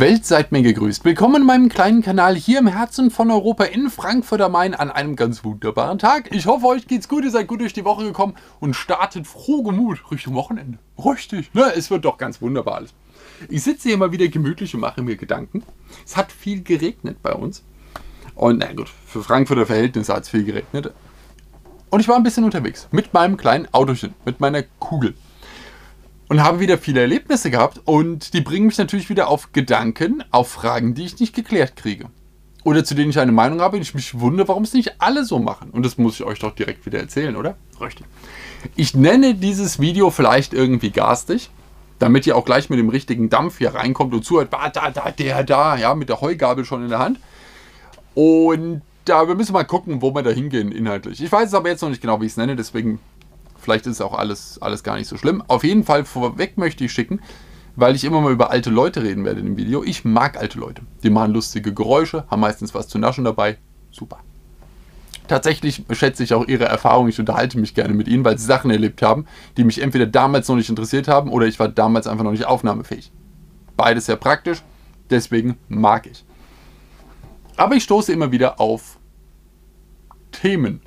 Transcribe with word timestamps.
Welt 0.00 0.24
seid 0.24 0.52
mir 0.52 0.62
gegrüßt. 0.62 1.04
Willkommen 1.04 1.42
in 1.42 1.46
meinem 1.46 1.68
kleinen 1.68 2.02
Kanal 2.02 2.34
hier 2.34 2.58
im 2.58 2.66
Herzen 2.66 3.10
von 3.10 3.30
Europa 3.30 3.64
in 3.64 3.90
Frankfurt 3.90 4.40
am 4.40 4.52
Main 4.52 4.74
an 4.74 4.90
einem 4.90 5.16
ganz 5.16 5.44
wunderbaren 5.44 5.98
Tag. 5.98 6.34
Ich 6.34 6.46
hoffe, 6.46 6.66
euch 6.66 6.86
geht's 6.86 7.08
gut, 7.08 7.24
ihr 7.24 7.30
seid 7.30 7.46
gut 7.46 7.60
durch 7.60 7.72
die 7.72 7.84
Woche 7.84 8.04
gekommen 8.04 8.34
und 8.58 8.74
startet 8.74 9.26
froh 9.26 9.62
gemut 9.62 10.10
Richtung 10.10 10.34
Wochenende. 10.34 10.78
Richtig, 10.98 11.52
ne? 11.52 11.72
Es 11.76 11.90
wird 11.90 12.04
doch 12.04 12.16
ganz 12.16 12.40
wunderbar 12.40 12.76
alles. 12.76 12.94
Ich 13.48 13.62
sitze 13.62 13.88
hier 13.88 13.98
mal 13.98 14.12
wieder 14.12 14.28
gemütlich 14.28 14.74
und 14.74 14.80
mache 14.80 15.02
mir 15.02 15.16
Gedanken. 15.16 15.62
Es 16.06 16.16
hat 16.16 16.32
viel 16.32 16.62
geregnet 16.62 17.18
bei 17.22 17.32
uns. 17.34 17.62
Und 18.34 18.58
na 18.60 18.72
gut, 18.72 18.90
für 19.06 19.22
Frankfurter 19.22 19.66
Verhältnisse 19.66 20.14
hat 20.14 20.22
es 20.22 20.30
viel 20.30 20.44
geregnet. 20.44 20.92
Und 21.90 22.00
ich 22.00 22.08
war 22.08 22.16
ein 22.16 22.22
bisschen 22.22 22.44
unterwegs 22.44 22.88
mit 22.92 23.12
meinem 23.12 23.36
kleinen 23.36 23.68
Autochen, 23.72 24.14
mit 24.24 24.40
meiner 24.40 24.62
Kugel 24.78 25.14
und 26.32 26.42
habe 26.42 26.60
wieder 26.60 26.78
viele 26.78 27.02
Erlebnisse 27.02 27.50
gehabt 27.50 27.82
und 27.84 28.32
die 28.32 28.40
bringen 28.40 28.64
mich 28.64 28.78
natürlich 28.78 29.10
wieder 29.10 29.28
auf 29.28 29.52
Gedanken, 29.52 30.24
auf 30.30 30.48
Fragen, 30.48 30.94
die 30.94 31.04
ich 31.04 31.20
nicht 31.20 31.34
geklärt 31.34 31.76
kriege. 31.76 32.06
Oder 32.64 32.84
zu 32.84 32.94
denen 32.94 33.10
ich 33.10 33.18
eine 33.18 33.32
Meinung 33.32 33.60
habe 33.60 33.76
und 33.76 33.82
ich 33.82 33.92
mich 33.92 34.18
wundere, 34.18 34.48
warum 34.48 34.62
es 34.62 34.72
nicht 34.72 34.94
alle 34.98 35.26
so 35.26 35.38
machen. 35.38 35.68
Und 35.72 35.84
das 35.84 35.98
muss 35.98 36.14
ich 36.14 36.24
euch 36.24 36.38
doch 36.38 36.54
direkt 36.54 36.86
wieder 36.86 37.00
erzählen, 37.00 37.36
oder? 37.36 37.56
Richtig. 37.82 38.06
Ich 38.76 38.94
nenne 38.94 39.34
dieses 39.34 39.78
Video 39.78 40.08
vielleicht 40.08 40.54
irgendwie 40.54 40.88
garstig, 40.88 41.50
damit 41.98 42.26
ihr 42.26 42.34
auch 42.34 42.46
gleich 42.46 42.70
mit 42.70 42.78
dem 42.78 42.88
richtigen 42.88 43.28
Dampf 43.28 43.58
hier 43.58 43.74
reinkommt 43.74 44.14
und 44.14 44.24
zuhört, 44.24 44.54
da, 44.54 44.70
da, 44.70 45.10
der, 45.10 45.44
da, 45.44 45.76
ja, 45.76 45.94
mit 45.94 46.08
der 46.08 46.22
Heugabel 46.22 46.64
schon 46.64 46.82
in 46.82 46.88
der 46.88 47.00
Hand. 47.00 47.20
Und 48.14 48.80
da, 49.04 49.28
wir 49.28 49.34
müssen 49.34 49.52
mal 49.52 49.64
gucken, 49.64 50.00
wo 50.00 50.14
wir 50.14 50.22
da 50.22 50.30
hingehen 50.30 50.72
inhaltlich. 50.72 51.22
Ich 51.22 51.30
weiß 51.30 51.48
es 51.48 51.54
aber 51.54 51.68
jetzt 51.68 51.82
noch 51.82 51.90
nicht 51.90 52.00
genau, 52.00 52.22
wie 52.22 52.24
ich 52.24 52.32
es 52.32 52.38
nenne, 52.38 52.56
deswegen 52.56 53.00
Vielleicht 53.62 53.86
ist 53.86 54.00
auch 54.00 54.14
alles, 54.14 54.60
alles 54.60 54.82
gar 54.82 54.96
nicht 54.96 55.06
so 55.06 55.16
schlimm. 55.16 55.40
Auf 55.46 55.62
jeden 55.62 55.84
Fall 55.84 56.04
vorweg 56.04 56.58
möchte 56.58 56.84
ich 56.84 56.92
schicken, 56.92 57.20
weil 57.76 57.94
ich 57.94 58.02
immer 58.02 58.20
mal 58.20 58.32
über 58.32 58.50
alte 58.50 58.70
Leute 58.70 59.04
reden 59.04 59.24
werde 59.24 59.38
in 59.38 59.46
dem 59.46 59.56
Video. 59.56 59.84
Ich 59.84 60.04
mag 60.04 60.36
alte 60.36 60.58
Leute. 60.58 60.82
Die 61.04 61.10
machen 61.10 61.32
lustige 61.32 61.72
Geräusche, 61.72 62.24
haben 62.28 62.40
meistens 62.40 62.74
was 62.74 62.88
zu 62.88 62.98
naschen 62.98 63.24
dabei. 63.24 63.58
Super. 63.92 64.18
Tatsächlich 65.28 65.84
schätze 65.92 66.24
ich 66.24 66.34
auch 66.34 66.48
ihre 66.48 66.64
Erfahrung. 66.64 67.06
Ich 67.06 67.20
unterhalte 67.20 67.56
mich 67.56 67.72
gerne 67.72 67.94
mit 67.94 68.08
ihnen, 68.08 68.24
weil 68.24 68.36
sie 68.36 68.44
Sachen 68.44 68.72
erlebt 68.72 69.00
haben, 69.00 69.26
die 69.56 69.62
mich 69.62 69.80
entweder 69.80 70.06
damals 70.06 70.48
noch 70.48 70.56
nicht 70.56 70.68
interessiert 70.68 71.06
haben 71.06 71.30
oder 71.30 71.46
ich 71.46 71.60
war 71.60 71.68
damals 71.68 72.08
einfach 72.08 72.24
noch 72.24 72.32
nicht 72.32 72.46
aufnahmefähig. 72.46 73.12
Beides 73.76 74.06
sehr 74.06 74.16
praktisch, 74.16 74.62
deswegen 75.08 75.56
mag 75.68 76.06
ich. 76.06 76.24
Aber 77.56 77.76
ich 77.76 77.84
stoße 77.84 78.12
immer 78.12 78.32
wieder 78.32 78.58
auf 78.60 78.98
Themen, 80.32 80.80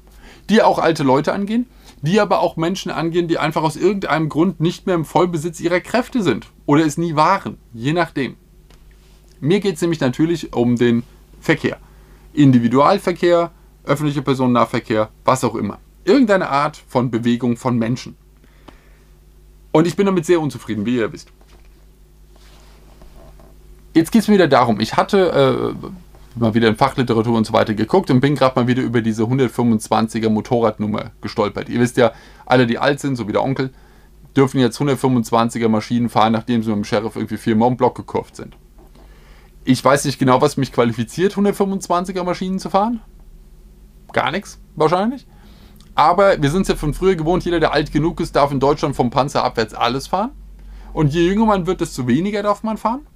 die 0.49 0.61
auch 0.61 0.77
alte 0.77 1.03
Leute 1.03 1.31
angehen, 1.31 1.67
die 2.05 2.19
aber 2.19 2.39
auch 2.39 2.55
Menschen 2.55 2.91
angehen, 2.91 3.27
die 3.27 3.37
einfach 3.37 3.63
aus 3.63 3.75
irgendeinem 3.75 4.29
Grund 4.29 4.59
nicht 4.59 4.85
mehr 4.85 4.95
im 4.95 5.05
Vollbesitz 5.05 5.59
ihrer 5.59 5.79
Kräfte 5.79 6.23
sind 6.23 6.47
oder 6.65 6.85
es 6.85 6.97
nie 6.97 7.15
waren, 7.15 7.57
je 7.73 7.93
nachdem. 7.93 8.37
Mir 9.39 9.59
geht 9.59 9.75
es 9.75 9.81
nämlich 9.81 9.99
natürlich 9.99 10.53
um 10.53 10.75
den 10.75 11.03
Verkehr. 11.39 11.77
Individualverkehr, 12.33 13.51
öffentlicher 13.83 14.21
Personennahverkehr, 14.21 15.09
was 15.23 15.43
auch 15.43 15.55
immer. 15.55 15.79
Irgendeine 16.03 16.49
Art 16.49 16.81
von 16.87 17.11
Bewegung 17.11 17.57
von 17.57 17.77
Menschen. 17.77 18.15
Und 19.71 19.87
ich 19.87 19.95
bin 19.95 20.05
damit 20.05 20.25
sehr 20.25 20.39
unzufrieden, 20.39 20.85
wie 20.85 20.97
ihr 20.97 21.11
wisst. 21.11 21.31
Jetzt 23.93 24.11
geht 24.11 24.21
es 24.21 24.27
mir 24.27 24.35
wieder 24.35 24.47
darum, 24.47 24.79
ich 24.79 24.95
hatte 24.97 25.75
äh, 25.83 25.87
mal 26.35 26.53
wieder 26.53 26.67
in 26.67 26.75
Fachliteratur 26.75 27.35
und 27.35 27.45
so 27.45 27.53
weiter 27.53 27.73
geguckt 27.73 28.11
und 28.11 28.19
bin 28.19 28.35
gerade 28.35 28.59
mal 28.59 28.67
wieder 28.67 28.81
über 28.81 29.01
diese 29.01 29.23
125er 29.23 30.29
Motorradnummer 30.29 31.11
gestolpert. 31.21 31.69
Ihr 31.69 31.79
wisst 31.79 31.97
ja, 31.97 32.11
alle, 32.45 32.67
die 32.67 32.77
alt 32.77 32.99
sind, 32.99 33.15
so 33.15 33.27
wie 33.27 33.31
der 33.31 33.43
Onkel, 33.43 33.71
dürfen 34.35 34.59
jetzt 34.59 34.79
125er 34.79 35.69
Maschinen 35.69 36.09
fahren, 36.09 36.33
nachdem 36.33 36.61
sie 36.61 36.69
mit 36.69 36.77
dem 36.77 36.83
Sheriff 36.83 37.15
irgendwie 37.15 37.37
viermal 37.37 37.69
im 37.69 37.77
Block 37.77 37.95
gekurft 37.95 38.35
sind. 38.35 38.55
Ich 39.63 39.83
weiß 39.83 40.05
nicht 40.05 40.19
genau, 40.19 40.41
was 40.41 40.57
mich 40.57 40.71
qualifiziert, 40.71 41.33
125er 41.33 42.23
Maschinen 42.23 42.59
zu 42.59 42.69
fahren. 42.69 43.01
Gar 44.13 44.31
nichts, 44.31 44.59
wahrscheinlich. 44.75 45.25
Aber 45.95 46.41
wir 46.41 46.51
sind 46.51 46.63
es 46.63 46.67
ja 46.67 46.75
von 46.75 46.93
früher 46.93 47.15
gewohnt, 47.15 47.45
jeder, 47.45 47.59
der 47.59 47.71
alt 47.71 47.91
genug 47.91 48.19
ist, 48.19 48.35
darf 48.35 48.51
in 48.51 48.59
Deutschland 48.59 48.95
vom 48.95 49.09
Panzer 49.09 49.43
abwärts 49.43 49.73
alles 49.73 50.07
fahren. 50.07 50.31
Und 50.93 51.13
je 51.13 51.25
jünger 51.27 51.45
man 51.45 51.67
wird, 51.67 51.81
desto 51.81 52.07
weniger 52.07 52.43
darf 52.43 52.63
man 52.63 52.77
fahren. 52.77 53.07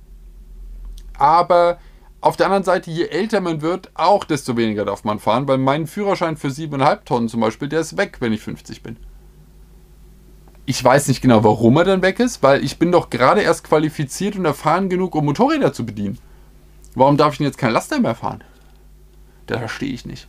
Aber 1.17 1.77
auf 2.21 2.35
der 2.35 2.47
anderen 2.47 2.63
Seite, 2.63 2.91
je 2.91 3.05
älter 3.05 3.39
man 3.39 3.61
wird, 3.61 3.91
auch 3.93 4.25
desto 4.25 4.57
weniger 4.57 4.83
darf 4.83 5.03
man 5.03 5.19
fahren, 5.19 5.47
weil 5.47 5.57
mein 5.57 5.87
Führerschein 5.87 6.35
für 6.35 6.49
7,5 6.49 7.05
Tonnen 7.05 7.29
zum 7.29 7.39
Beispiel, 7.39 7.69
der 7.69 7.79
ist 7.79 7.95
weg, 7.95 8.17
wenn 8.19 8.33
ich 8.33 8.41
50 8.41 8.83
bin. 8.83 8.97
Ich 10.65 10.83
weiß 10.83 11.07
nicht 11.07 11.21
genau, 11.21 11.43
warum 11.43 11.77
er 11.77 11.85
dann 11.85 12.01
weg 12.01 12.19
ist, 12.19 12.43
weil 12.43 12.63
ich 12.63 12.77
bin 12.77 12.91
doch 12.91 13.09
gerade 13.09 13.41
erst 13.41 13.63
qualifiziert 13.63 14.35
und 14.35 14.45
erfahren 14.45 14.89
genug, 14.89 15.15
um 15.15 15.25
Motorräder 15.25 15.71
zu 15.71 15.85
bedienen. 15.85 16.19
Warum 16.93 17.17
darf 17.17 17.33
ich 17.33 17.37
denn 17.37 17.47
jetzt 17.47 17.57
kein 17.57 17.71
Laster 17.71 17.99
mehr 17.99 18.15
fahren? 18.15 18.43
Da 19.47 19.57
verstehe 19.57 19.93
ich 19.93 20.05
nicht. 20.05 20.27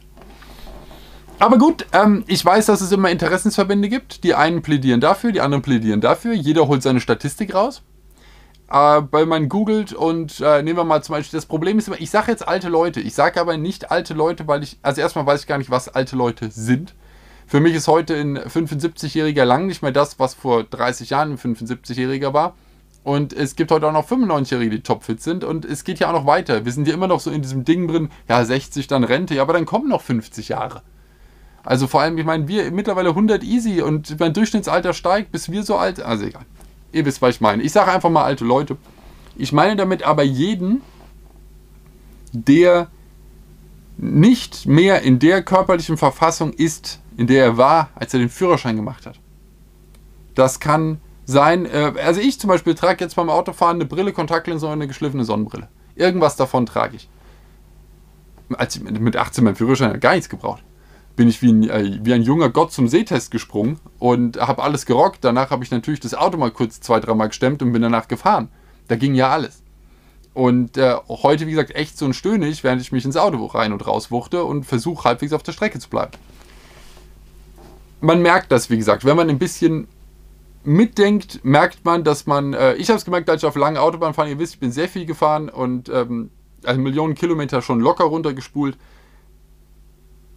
Aber 1.40 1.58
gut, 1.58 1.86
ähm, 1.92 2.22
ich 2.26 2.44
weiß, 2.44 2.66
dass 2.66 2.80
es 2.80 2.92
immer 2.92 3.10
Interessensverbände 3.10 3.88
gibt. 3.88 4.24
Die 4.24 4.34
einen 4.34 4.62
plädieren 4.62 5.00
dafür, 5.00 5.32
die 5.32 5.40
anderen 5.40 5.62
plädieren 5.62 6.00
dafür. 6.00 6.34
Jeder 6.34 6.68
holt 6.68 6.82
seine 6.82 7.00
Statistik 7.00 7.54
raus 7.54 7.82
äh, 8.70 9.02
weil 9.10 9.26
man 9.26 9.48
googelt 9.48 9.92
und 9.92 10.40
äh, 10.40 10.62
nehmen 10.62 10.78
wir 10.78 10.84
mal 10.84 11.02
zum 11.02 11.14
Beispiel, 11.14 11.36
das 11.36 11.46
Problem 11.46 11.78
ist 11.78 11.88
immer, 11.88 12.00
ich 12.00 12.10
sage 12.10 12.30
jetzt 12.30 12.46
alte 12.46 12.68
Leute, 12.68 13.00
ich 13.00 13.14
sage 13.14 13.40
aber 13.40 13.56
nicht 13.56 13.90
alte 13.90 14.14
Leute, 14.14 14.46
weil 14.46 14.62
ich, 14.62 14.78
also 14.82 15.00
erstmal 15.00 15.26
weiß 15.26 15.40
ich 15.40 15.46
gar 15.46 15.58
nicht, 15.58 15.70
was 15.70 15.88
alte 15.88 16.16
Leute 16.16 16.50
sind. 16.50 16.94
Für 17.46 17.58
mich 17.58 17.74
ist 17.74 17.88
heute 17.88 18.14
ein 18.14 18.38
75-Jähriger 18.38 19.44
lang 19.44 19.66
nicht 19.66 19.82
mehr 19.82 19.90
das, 19.90 20.20
was 20.20 20.34
vor 20.34 20.62
30 20.62 21.10
Jahren 21.10 21.32
ein 21.32 21.38
75-Jähriger 21.38 22.32
war. 22.32 22.54
Und 23.02 23.32
es 23.32 23.56
gibt 23.56 23.72
heute 23.72 23.88
auch 23.88 23.92
noch 23.92 24.08
95-Jährige, 24.08 24.70
die 24.70 24.82
topfit 24.82 25.20
sind. 25.20 25.42
Und 25.42 25.64
es 25.64 25.82
geht 25.82 25.98
ja 25.98 26.08
auch 26.08 26.12
noch 26.12 26.26
weiter. 26.26 26.64
Wir 26.64 26.70
sind 26.70 26.86
ja 26.86 26.94
immer 26.94 27.08
noch 27.08 27.18
so 27.18 27.30
in 27.32 27.42
diesem 27.42 27.64
Ding 27.64 27.88
drin, 27.88 28.10
ja, 28.28 28.44
60 28.44 28.86
dann 28.86 29.02
Rente, 29.02 29.34
ja, 29.34 29.42
aber 29.42 29.54
dann 29.54 29.66
kommen 29.66 29.88
noch 29.88 30.02
50 30.02 30.48
Jahre. 30.50 30.82
Also 31.64 31.88
vor 31.88 32.02
allem, 32.02 32.16
ich 32.18 32.24
meine, 32.24 32.46
wir 32.46 32.70
mittlerweile 32.70 33.08
100 33.08 33.42
easy 33.42 33.82
und 33.82 34.20
mein 34.20 34.32
Durchschnittsalter 34.32 34.92
steigt, 34.92 35.32
bis 35.32 35.50
wir 35.50 35.64
so 35.64 35.76
alt, 35.76 36.00
also 36.00 36.26
egal. 36.26 36.44
Ihr 36.92 37.04
wisst, 37.04 37.22
was 37.22 37.36
ich 37.36 37.40
meine. 37.40 37.62
Ich 37.62 37.72
sage 37.72 37.92
einfach 37.92 38.10
mal 38.10 38.24
alte 38.24 38.44
Leute. 38.44 38.76
Ich 39.36 39.52
meine 39.52 39.76
damit 39.76 40.02
aber 40.02 40.22
jeden, 40.22 40.82
der 42.32 42.88
nicht 43.96 44.66
mehr 44.66 45.02
in 45.02 45.18
der 45.18 45.42
körperlichen 45.42 45.96
Verfassung 45.96 46.52
ist, 46.52 47.00
in 47.16 47.26
der 47.26 47.44
er 47.44 47.56
war, 47.56 47.90
als 47.94 48.14
er 48.14 48.20
den 48.20 48.28
Führerschein 48.28 48.76
gemacht 48.76 49.06
hat. 49.06 49.20
Das 50.34 50.58
kann 50.58 51.00
sein, 51.26 51.66
äh, 51.66 51.92
also 52.02 52.20
ich 52.20 52.40
zum 52.40 52.48
Beispiel 52.48 52.74
trage 52.74 53.04
jetzt 53.04 53.16
beim 53.16 53.30
Autofahren 53.30 53.76
eine 53.76 53.84
Brille, 53.84 54.12
Kontaktlinse 54.12 54.66
und 54.66 54.72
eine 54.72 54.88
geschliffene 54.88 55.24
Sonnenbrille. 55.24 55.68
Irgendwas 55.94 56.36
davon 56.36 56.66
trage 56.66 56.96
ich. 56.96 57.08
Als 58.56 58.76
ich 58.76 58.82
mit 58.82 59.16
18 59.16 59.44
meinen 59.44 59.56
Führerschein 59.56 60.00
gar 60.00 60.14
nichts 60.14 60.28
gebraucht 60.28 60.62
bin 61.20 61.28
ich 61.28 61.42
wie 61.42 61.52
ein, 61.52 61.68
äh, 61.68 61.98
wie 62.02 62.14
ein 62.14 62.22
junger 62.22 62.48
Gott 62.48 62.72
zum 62.72 62.88
Sehtest 62.88 63.30
gesprungen 63.30 63.78
und 63.98 64.40
habe 64.40 64.62
alles 64.62 64.86
gerockt. 64.86 65.18
Danach 65.20 65.50
habe 65.50 65.62
ich 65.62 65.70
natürlich 65.70 66.00
das 66.00 66.14
Auto 66.14 66.38
mal 66.38 66.50
kurz 66.50 66.80
zwei, 66.80 66.98
dreimal 66.98 67.28
gestemmt 67.28 67.60
und 67.60 67.72
bin 67.72 67.82
danach 67.82 68.08
gefahren. 68.08 68.48
Da 68.88 68.96
ging 68.96 69.14
ja 69.14 69.28
alles. 69.28 69.62
Und 70.32 70.78
äh, 70.78 70.94
heute, 71.10 71.46
wie 71.46 71.50
gesagt, 71.50 71.74
echt 71.74 71.98
so 71.98 72.06
ein 72.06 72.14
Stöhnig, 72.14 72.64
während 72.64 72.80
ich 72.80 72.90
mich 72.90 73.04
ins 73.04 73.18
Auto 73.18 73.44
rein 73.44 73.74
und 73.74 73.86
raus 73.86 74.10
wuchte 74.10 74.44
und 74.44 74.64
versuche 74.64 75.04
halbwegs 75.04 75.34
auf 75.34 75.42
der 75.42 75.52
Strecke 75.52 75.78
zu 75.78 75.90
bleiben. 75.90 76.12
Man 78.00 78.22
merkt 78.22 78.50
das, 78.50 78.70
wie 78.70 78.78
gesagt, 78.78 79.04
wenn 79.04 79.18
man 79.18 79.28
ein 79.28 79.38
bisschen 79.38 79.88
mitdenkt, 80.64 81.44
merkt 81.44 81.84
man, 81.84 82.02
dass 82.02 82.24
man, 82.24 82.54
äh, 82.54 82.76
ich 82.76 82.88
habe 82.88 82.96
es 82.96 83.04
gemerkt, 83.04 83.28
als 83.28 83.42
ich 83.42 83.46
auf 83.46 83.56
langen 83.56 83.76
Autobahn 83.76 84.14
fahre, 84.14 84.30
ihr 84.30 84.38
wisst, 84.38 84.54
ich 84.54 84.60
bin 84.60 84.72
sehr 84.72 84.88
viel 84.88 85.04
gefahren 85.04 85.50
und 85.50 85.90
ähm, 85.90 86.30
also 86.64 86.80
Millionen 86.80 87.14
Kilometer 87.14 87.60
schon 87.60 87.78
locker 87.78 88.04
runtergespult. 88.04 88.78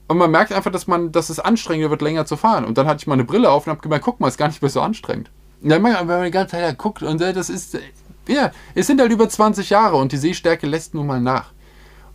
Und 0.07 0.17
man 0.17 0.31
merkt 0.31 0.51
einfach, 0.51 0.71
dass 0.71 0.87
man, 0.87 1.11
dass 1.11 1.29
es 1.29 1.39
anstrengender 1.39 1.89
wird, 1.89 2.01
länger 2.01 2.25
zu 2.25 2.35
fahren. 2.35 2.65
Und 2.65 2.77
dann 2.77 2.87
hatte 2.87 3.01
ich 3.01 3.07
mal 3.07 3.13
eine 3.13 3.23
Brille 3.23 3.49
auf 3.49 3.65
und 3.65 3.71
habe 3.71 3.81
gemerkt, 3.81 4.05
guck 4.05 4.19
mal, 4.19 4.27
ist 4.27 4.37
gar 4.37 4.47
nicht 4.47 4.61
mehr 4.61 4.69
so 4.69 4.81
anstrengend. 4.81 5.31
Ja, 5.61 5.81
wenn 5.81 6.05
man 6.05 6.25
die 6.25 6.31
ganze 6.31 6.57
Zeit 6.57 6.77
guckt 6.77 7.03
und 7.03 7.21
das 7.21 7.49
ist, 7.49 7.79
ja, 8.27 8.51
es 8.75 8.87
sind 8.87 8.99
halt 8.99 9.11
über 9.11 9.29
20 9.29 9.69
Jahre 9.69 9.95
und 9.95 10.11
die 10.11 10.17
Sehstärke 10.17 10.67
lässt 10.67 10.93
nun 10.93 11.07
mal 11.07 11.21
nach. 11.21 11.51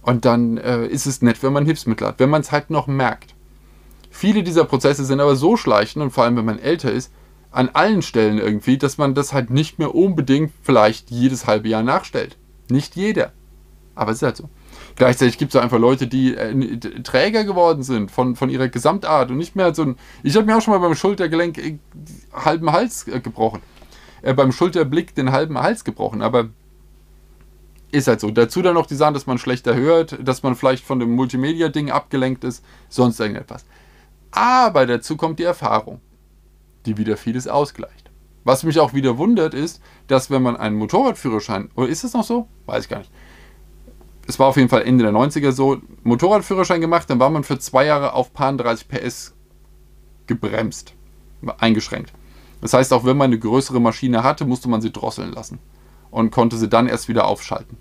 Und 0.03 0.25
dann 0.27 0.59
äh, 0.59 0.87
ist 0.87 1.07
es 1.07 1.23
nett, 1.23 1.43
wenn 1.43 1.53
man 1.53 1.65
Hilfsmittel 1.65 2.07
hat, 2.07 2.19
wenn 2.19 2.31
man 2.31 2.43
es 2.43 2.53
halt 2.53 2.71
noch 2.71 2.87
merkt. 2.87 3.35
Viele 4.11 4.43
dieser 4.43 4.65
Prozesse 4.65 5.05
sind 5.05 5.21
aber 5.21 5.37
so 5.37 5.57
schleichend 5.57 6.03
und 6.03 6.11
vor 6.11 6.25
allem, 6.25 6.37
wenn 6.37 6.45
man 6.45 6.59
älter 6.59 6.93
ist, 6.93 7.13
an 7.51 7.71
allen 7.71 8.03
Stellen 8.03 8.39
irgendwie, 8.39 8.77
dass 8.77 8.99
man 8.99 9.15
das 9.15 9.33
halt 9.33 9.51
nicht 9.51 9.79
mehr 9.79 9.95
unbedingt 9.95 10.53
vielleicht 10.63 11.11
jedes 11.11 11.47
halbe 11.47 11.69
Jahr 11.69 11.83
nachstellt. 11.83 12.37
Nicht 12.69 12.97
jeder. 12.97 13.33
Aber 13.95 14.11
es 14.11 14.19
ist 14.19 14.23
halt 14.23 14.37
so. 14.37 14.49
Gleichzeitig 14.99 15.39
gibt 15.39 15.55
es 15.55 15.61
einfach 15.61 15.79
Leute, 15.79 16.09
die 16.09 16.35
äh, 16.35 16.79
Träger 17.05 17.45
geworden 17.45 17.85
sind 17.85 18.11
von, 18.11 18.35
von 18.35 18.51
ihrer 18.51 18.67
Gesamtart 18.67 19.31
und 19.31 19.37
nicht 19.37 19.55
mehr 19.55 19.73
so 19.73 19.83
ein. 19.83 19.97
Ich 20.25 20.35
habe 20.35 20.45
mir 20.45 20.57
auch 20.57 20.61
schon 20.61 20.75
mal 20.75 20.81
beim 20.81 20.97
Schultergelenk 20.97 21.57
äh, 21.57 21.79
halben 22.33 22.73
Hals 22.73 23.07
äh, 23.07 23.21
gebrochen. 23.21 23.63
Äh, 24.23 24.35
beim 24.35 24.51
Schulterblick 24.51 25.15
den 25.15 25.31
halben 25.31 25.57
Hals 25.57 25.85
gebrochen, 25.85 26.21
aber 26.21 26.49
ist 27.93 28.09
halt 28.09 28.19
so. 28.19 28.33
Dazu 28.33 28.61
dann 28.61 28.75
noch 28.75 28.87
die 28.87 28.97
Sachen, 28.97 29.15
dass 29.15 29.29
man 29.29 29.39
schlechter 29.39 29.77
hört, 29.77 30.19
dass 30.21 30.43
man 30.43 30.57
vielleicht 30.57 30.85
von 30.85 30.99
dem 30.99 31.15
Multimedia-Ding 31.15 31.93
abgelenkt 31.93 32.43
ist, 32.43 32.65
sonst 32.89 33.21
irgendetwas. 33.21 33.65
Aber 34.33 34.85
dazu 34.85 35.17
kommt 35.17 35.39
die 35.39 35.45
Erfahrung, 35.45 36.01
die 36.87 36.97
wieder 36.97 37.17
vieles 37.17 37.47
ausgleicht. 37.47 38.11
Was 38.43 38.65
mich 38.65 38.81
auch 38.81 38.95
wieder 38.95 39.17
wundert 39.17 39.55
ist, 39.55 39.81
dass 40.09 40.29
wenn 40.29 40.43
man 40.43 40.57
einen 40.57 40.75
Motorradführerschein, 40.75 41.71
oder 41.77 41.89
ist 41.89 42.03
es 42.03 42.15
noch 42.15 42.25
so? 42.25 42.49
Weiß 42.67 42.85
ich 42.85 42.91
gar 42.91 42.99
nicht. 42.99 43.13
Es 44.29 44.39
war 44.39 44.47
auf 44.47 44.59
jeden 44.59 44.69
Fall 44.69 44.83
Ende 44.83 45.05
der 45.05 45.13
90er 45.13 45.53
so, 45.53 45.79
Motorradführerschein 46.05 46.83
gemacht, 46.83 47.09
dann 47.09 47.19
war 47.19 47.31
man 47.31 47.45
für 47.45 47.59
zwei 47.59 47.87
Jahre 47.87 48.13
auf 48.13 48.35
paar 48.35 48.53
30 48.53 48.87
PS 48.87 49.35
gebremst, 50.27 50.93
eingeschränkt. 51.57 52.13
Das 52.61 52.75
heißt, 52.75 52.93
auch 52.93 53.05
wenn 53.07 53.17
man 53.17 53.31
eine 53.31 53.39
größere 53.39 53.81
Maschine 53.81 54.23
hatte, 54.23 54.45
musste 54.45 54.69
man 54.69 54.83
sie 54.83 54.93
drosseln 54.93 55.33
lassen 55.33 55.59
und 56.11 56.31
konnte 56.31 56.59
sie 56.59 56.69
dann 56.69 56.89
erst 56.89 57.09
wieder 57.09 57.27
aufschalten. 57.27 57.79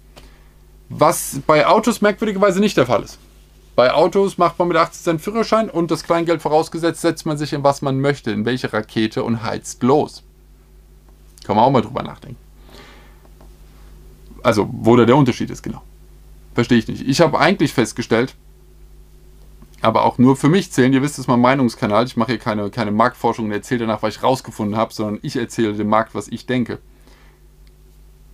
Was 0.88 1.42
bei 1.46 1.68
Autos 1.68 2.00
merkwürdigerweise 2.00 2.62
nicht 2.62 2.78
der 2.78 2.86
Fall 2.86 3.04
ist. 3.04 3.20
Bei 3.76 3.94
Autos 3.94 4.38
macht 4.38 4.58
man 4.58 4.70
mit 4.70 4.78
80 4.78 5.04
Cent 5.04 5.22
Führerschein 5.22 5.70
und 5.70 5.92
das 5.92 6.04
Kleingeld 6.04 6.42
vorausgesetzt, 6.42 7.02
setzt 7.02 7.26
man 7.26 7.38
sich 7.38 7.52
in 7.52 7.64
was 7.66 7.82
man 7.82 8.00
möchte, 8.00 8.32
in 8.32 8.46
welche 8.46 8.72
Rakete 8.72 9.22
und 9.22 9.44
heizt 9.44 9.84
los. 9.84 10.24
Kann 11.44 11.58
man 11.58 11.66
auch 11.66 11.72
mal 11.72 11.82
drüber 11.82 12.04
nachdenken. 12.04 12.40
Also, 14.44 14.70
wo 14.72 14.96
da 14.96 15.04
der 15.04 15.18
Unterschied 15.18 15.50
ist, 15.50 15.62
genau. 15.62 15.84
Verstehe 16.58 16.80
ich 16.80 16.88
nicht. 16.88 17.08
Ich 17.08 17.22
habe 17.22 17.40
eigentlich 17.40 17.72
festgestellt, 17.72 18.34
aber 19.84 20.06
auch 20.06 20.18
nur 20.18 20.36
für 20.36 20.50
mich 20.50 20.72
zählen. 20.72 20.92
Ihr 20.92 21.04
wisst, 21.04 21.14
das 21.14 21.26
ist 21.26 21.28
mein 21.28 21.40
Meinungskanal. 21.40 22.04
Ich 22.08 22.18
mache 22.18 22.32
hier 22.32 22.40
keine, 22.40 22.72
keine 22.72 22.90
Marktforschung 22.90 23.46
und 23.46 23.52
erzähle 23.52 23.82
danach, 23.82 24.02
was 24.02 24.16
ich 24.16 24.24
rausgefunden 24.24 24.76
habe, 24.76 24.92
sondern 24.92 25.20
ich 25.22 25.36
erzähle 25.36 25.76
dem 25.76 25.88
Markt, 25.88 26.16
was 26.16 26.28
ich 26.28 26.48
denke. 26.48 26.80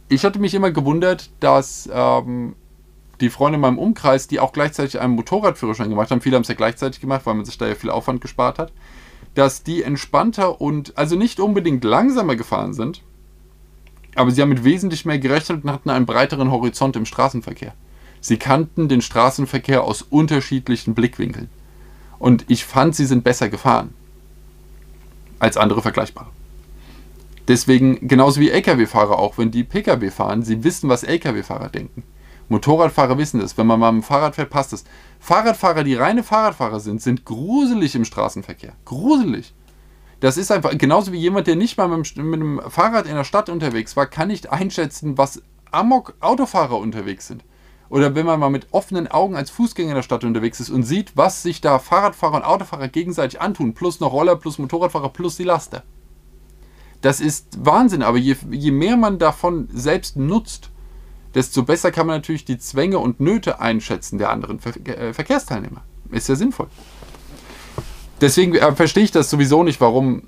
Ich 0.08 0.24
hatte 0.24 0.40
mich 0.40 0.54
immer 0.54 0.72
gewundert, 0.72 1.32
dass 1.42 1.90
ähm, 1.94 2.56
die 3.20 3.30
Freunde 3.30 3.56
in 3.56 3.62
meinem 3.62 3.78
Umkreis, 3.78 4.30
die 4.30 4.40
auch 4.40 4.54
gleichzeitig 4.54 5.02
einen 5.02 5.16
Motorradführerschein 5.16 5.90
gemacht 5.90 6.10
haben, 6.10 6.22
viele 6.22 6.38
haben 6.38 6.44
es 6.44 6.48
ja 6.48 6.56
gleichzeitig 6.56 7.02
gemacht, 7.02 7.26
weil 7.26 7.34
man 7.34 7.44
sich 7.44 7.58
da 7.58 7.68
ja 7.68 7.76
viel 7.76 7.90
Aufwand 7.90 8.22
gespart 8.22 8.58
hat, 8.58 8.72
dass 9.36 9.64
die 9.64 9.84
entspannter 9.84 10.62
und 10.62 10.98
also 10.98 11.18
nicht 11.18 11.42
unbedingt 11.42 11.84
langsamer 11.84 12.38
gefahren 12.38 12.74
sind, 12.74 13.02
aber 14.16 14.32
sie 14.32 14.42
haben 14.42 14.48
mit 14.48 14.64
wesentlich 14.64 15.04
mehr 15.04 15.20
gerechnet 15.20 15.66
und 15.66 15.72
hatten 15.72 15.90
einen 15.90 16.06
breiteren 16.06 16.52
Horizont 16.52 16.96
im 16.96 17.06
Straßenverkehr. 17.06 17.74
Sie 18.24 18.38
kannten 18.38 18.88
den 18.88 19.02
Straßenverkehr 19.02 19.84
aus 19.84 20.02
unterschiedlichen 20.02 20.96
Blickwinkeln. 20.96 21.50
Und 22.20 22.46
ich 22.48 22.64
fand, 22.64 22.96
sie 22.96 23.06
sind 23.06 23.26
besser 23.26 23.50
gefahren 23.50 23.94
als 25.40 25.58
andere 25.58 25.82
vergleichbare. 25.82 26.30
Deswegen, 27.50 28.08
genauso 28.08 28.40
wie 28.40 28.50
Lkw-Fahrer 28.50 29.20
auch, 29.20 29.38
wenn 29.38 29.52
die 29.52 29.66
Pkw 29.66 30.10
fahren, 30.10 30.42
sie 30.42 30.64
wissen, 30.64 30.88
was 30.88 31.04
Lkw-Fahrer 31.04 31.68
denken. 31.68 32.04
Motorradfahrer 32.48 33.18
wissen 33.18 33.42
das. 33.42 33.58
Wenn 33.58 33.68
man 33.68 33.82
mal 33.82 33.92
mit 33.92 34.04
dem 34.04 34.08
Fahrrad 34.08 34.36
fährt, 34.36 34.50
passt 34.50 34.72
es. 34.72 34.86
Fahrradfahrer, 35.20 35.84
die 35.84 35.96
reine 35.96 36.24
Fahrradfahrer 36.24 36.80
sind, 36.80 37.02
sind 37.02 37.26
gruselig 37.26 37.94
im 37.94 38.06
Straßenverkehr. 38.06 38.72
Gruselig. 38.86 39.54
Das 40.22 40.38
ist 40.38 40.50
einfach, 40.50 40.78
genauso 40.78 41.12
wie 41.12 41.20
jemand, 41.20 41.48
der 41.48 41.58
nicht 41.58 41.78
mal 41.78 41.90
mit 41.90 42.16
dem 42.16 42.62
Fahrrad 42.70 43.06
in 43.06 43.16
der 43.16 43.26
Stadt 43.26 43.50
unterwegs 43.50 43.98
war, 43.98 44.06
kann 44.06 44.30
nicht 44.30 44.50
einschätzen, 44.50 45.18
was 45.18 45.42
Amok-Autofahrer 45.72 46.78
unterwegs 46.78 47.28
sind. 47.28 47.44
Oder 47.94 48.16
wenn 48.16 48.26
man 48.26 48.40
mal 48.40 48.50
mit 48.50 48.70
offenen 48.72 49.08
Augen 49.08 49.36
als 49.36 49.52
Fußgänger 49.52 49.90
in 49.90 49.96
der 49.96 50.02
Stadt 50.02 50.24
unterwegs 50.24 50.60
ist 50.60 50.72
und 50.72 50.82
sieht, 50.82 51.16
was 51.16 51.44
sich 51.44 51.62
da 51.62 51.78
Fahrradfahrer 51.78 52.38
und 52.38 52.44
Autofahrer 52.44 52.88
gegenseitig 52.88 53.40
antun, 53.40 53.76
plus 53.76 54.00
noch 54.00 54.12
Roller, 54.12 54.36
plus 54.36 54.58
Motorradfahrer, 54.58 55.10
plus 55.10 55.38
die 55.38 55.44
Laster. 55.44 55.84
Das 57.02 57.20
ist 57.20 57.64
Wahnsinn, 57.64 58.02
aber 58.02 58.18
je, 58.18 58.36
je 58.50 58.72
mehr 58.72 58.98
man 58.98 59.20
davon 59.20 59.70
selbst 59.72 60.18
nutzt, 60.18 60.72
desto 61.36 61.62
besser 61.62 61.92
kann 61.92 62.08
man 62.08 62.16
natürlich 62.16 62.46
die 62.46 62.58
Zwänge 62.58 62.98
und 62.98 63.20
Nöte 63.20 63.60
einschätzen 63.60 64.18
der 64.18 64.32
anderen 64.32 64.60
Ver 64.60 64.76
äh, 64.88 65.14
Verkehrsteilnehmer. 65.14 65.84
Ist 66.10 66.30
ja 66.30 66.36
sinnvoll. 66.36 66.70
Deswegen 68.22 68.56
äh, 68.56 68.76
verstehe 68.76 69.04
ich 69.04 69.12
das 69.12 69.30
sowieso 69.30 69.64
nicht, 69.64 69.80
warum, 69.80 70.24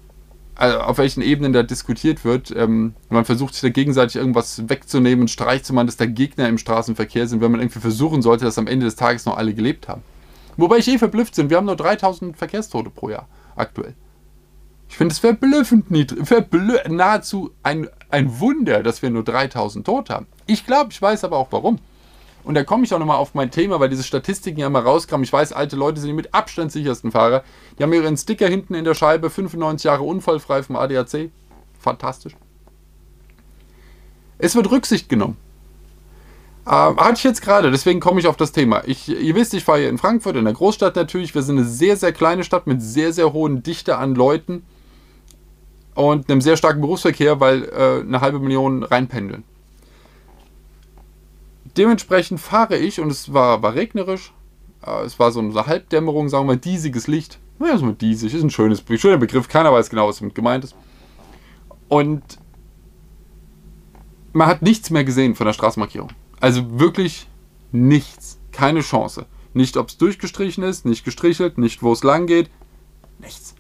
also 0.56 0.80
auf 0.80 0.98
welchen 0.98 1.22
Ebenen 1.22 1.54
da 1.54 1.64
diskutiert 1.64 2.24
wird. 2.24 2.54
Ähm, 2.56 2.96
man 3.10 3.26
versucht 3.26 3.54
sich 3.54 3.62
da 3.62 3.70
gegenseitig 3.70 4.16
irgendwas 4.16 4.70
wegzunehmen 4.70 5.22
und 5.22 5.28
Streich 5.30 5.64
zu 5.64 5.74
machen, 5.74 5.88
dass 5.88 5.98
da 5.98 6.06
Gegner 6.06 6.48
im 6.48 6.58
Straßenverkehr 6.58 7.28
sind, 7.28 7.42
wenn 7.42 7.52
man 7.52 7.60
irgendwie 7.60 7.80
versuchen 7.80 8.22
sollte, 8.22 8.46
dass 8.46 8.58
am 8.58 8.68
Ende 8.68 8.86
des 8.86 8.96
Tages 8.96 9.26
noch 9.26 9.38
alle 9.38 9.54
gelebt 9.54 9.88
haben. 9.88 10.02
Wobei 10.58 10.78
ich 10.78 10.88
eh 10.88 10.98
verblüfft 10.98 11.36
bin, 11.36 11.50
wir 11.50 11.58
haben 11.58 11.66
nur 11.66 11.76
3000 11.76 12.38
Verkehrstote 12.38 12.90
pro 12.90 13.10
Jahr 13.10 13.28
aktuell. 13.56 13.94
Ich 14.88 14.98
finde 14.98 15.14
es 15.14 15.20
verblüffend 15.20 15.92
niedrig, 15.92 16.26
verblü 16.26 16.78
nahezu 16.88 17.52
ein, 17.64 17.90
ein 18.10 18.40
Wunder, 18.40 18.84
dass 18.84 19.02
wir 19.02 19.10
nur 19.10 19.24
3000 19.24 19.86
Tote 19.86 20.14
haben. 20.14 20.28
Ich 20.46 20.66
glaube, 20.66 20.92
ich 20.92 21.02
weiß 21.02 21.24
aber 21.24 21.38
auch 21.38 21.52
warum. 21.52 21.80
Und 22.46 22.54
da 22.54 22.64
komme 22.64 22.84
ich 22.86 22.94
auch 22.94 23.00
nochmal 23.00 23.18
auf 23.18 23.34
mein 23.34 23.50
Thema, 23.50 23.80
weil 23.80 23.90
diese 23.90 24.04
Statistiken 24.04 24.60
ja 24.60 24.70
mal 24.70 24.84
rauskamen. 24.84 25.24
Ich 25.24 25.34
weiß, 25.34 25.52
alte 25.52 25.76
Leute 25.76 26.00
sind 26.00 26.10
die 26.10 26.14
mit 26.14 26.34
Abstand 26.34 26.72
sichersten 26.72 27.12
Fahrer. 27.12 27.44
Die 27.78 27.84
haben 27.84 27.92
ihren 27.92 28.16
Sticker 28.16 28.48
hinten 28.48 28.76
in 28.76 28.86
der 28.86 28.94
Scheibe, 28.94 29.32
95 29.32 29.86
Jahre 29.86 30.04
unfallfrei 30.04 30.62
vom 30.62 30.76
ADAC. 30.76 31.32
Fantastisch. 31.80 32.36
Es 34.38 34.56
wird 34.56 34.70
Rücksicht 34.70 35.10
genommen. 35.10 35.38
Äh, 36.68 36.70
hatte 36.70 37.16
ich 37.16 37.24
jetzt 37.24 37.42
gerade, 37.42 37.72
deswegen 37.72 38.00
komme 38.00 38.20
ich 38.20 38.28
auf 38.28 38.38
das 38.38 38.52
Thema. 38.52 38.84
Ich, 38.86 39.10
ihr 39.10 39.34
wisst, 39.34 39.56
ich 39.56 39.64
fahre 39.64 39.80
hier 39.80 39.90
in 39.90 39.98
Frankfurt, 39.98 40.36
in 40.36 40.46
der 40.46 40.54
Großstadt 40.54 40.96
natürlich. 40.96 41.34
Wir 41.34 41.42
sind 41.42 41.58
eine 41.58 41.68
sehr, 41.68 41.98
sehr 41.98 42.14
kleine 42.14 42.44
Stadt 42.44 42.68
mit 42.68 42.80
sehr, 42.80 43.12
sehr 43.12 43.34
hohen 43.34 43.64
Dichte 43.64 43.98
an 43.98 44.14
Leuten 44.14 44.64
und 45.96 46.30
einem 46.30 46.42
sehr 46.42 46.58
starken 46.58 46.82
Berufsverkehr, 46.82 47.40
weil 47.40 47.64
äh, 47.64 48.02
eine 48.02 48.22
halbe 48.22 48.38
Million 48.38 48.84
reinpendeln. 48.84 49.44
Dementsprechend 51.78 52.40
fahre 52.40 52.78
ich 52.78 53.00
und 53.00 53.12
es 53.12 53.34
war, 53.34 53.62
war 53.62 53.76
regnerisch. 53.76 54.34
Äh, 54.86 55.04
es 55.04 55.20
war 55.20 55.32
so 55.32 55.40
eine 55.40 55.54
Halbdämmerung, 55.66 56.30
sagen 56.30 56.48
wir 56.48 56.56
diesiges 56.56 57.08
Licht. 57.08 57.40
Naja, 57.60 57.78
so 57.78 57.92
diesig, 57.92 58.34
ist 58.34 58.44
ein 58.44 58.50
schönes, 58.50 58.84
schöner 58.98 59.18
Begriff. 59.18 59.48
Keiner 59.48 59.72
weiß 59.72 59.90
genau, 59.90 60.08
was 60.08 60.20
damit 60.20 60.36
gemeint 60.36 60.64
ist. 60.64 60.76
Und 61.88 62.24
man 64.34 64.48
hat 64.48 64.62
nichts 64.62 64.90
mehr 64.90 65.06
gesehen 65.06 65.36
von 65.36 65.46
der 65.46 65.54
Straßenmarkierung. 65.54 66.10
Also 66.42 66.80
wirklich 66.80 67.28
nichts. 67.72 68.40
Keine 68.52 68.82
Chance. 68.82 69.26
Nicht, 69.54 69.78
ob 69.78 69.90
es 69.90 69.98
durchgestrichen 69.98 70.64
ist, 70.64 70.86
nicht 70.86 71.06
gestrichelt, 71.06 71.58
nicht, 71.58 71.82
wo 71.84 71.94
es 71.94 72.04
lang 72.04 72.26
geht. 72.26 72.50
Nichts. 73.20 73.56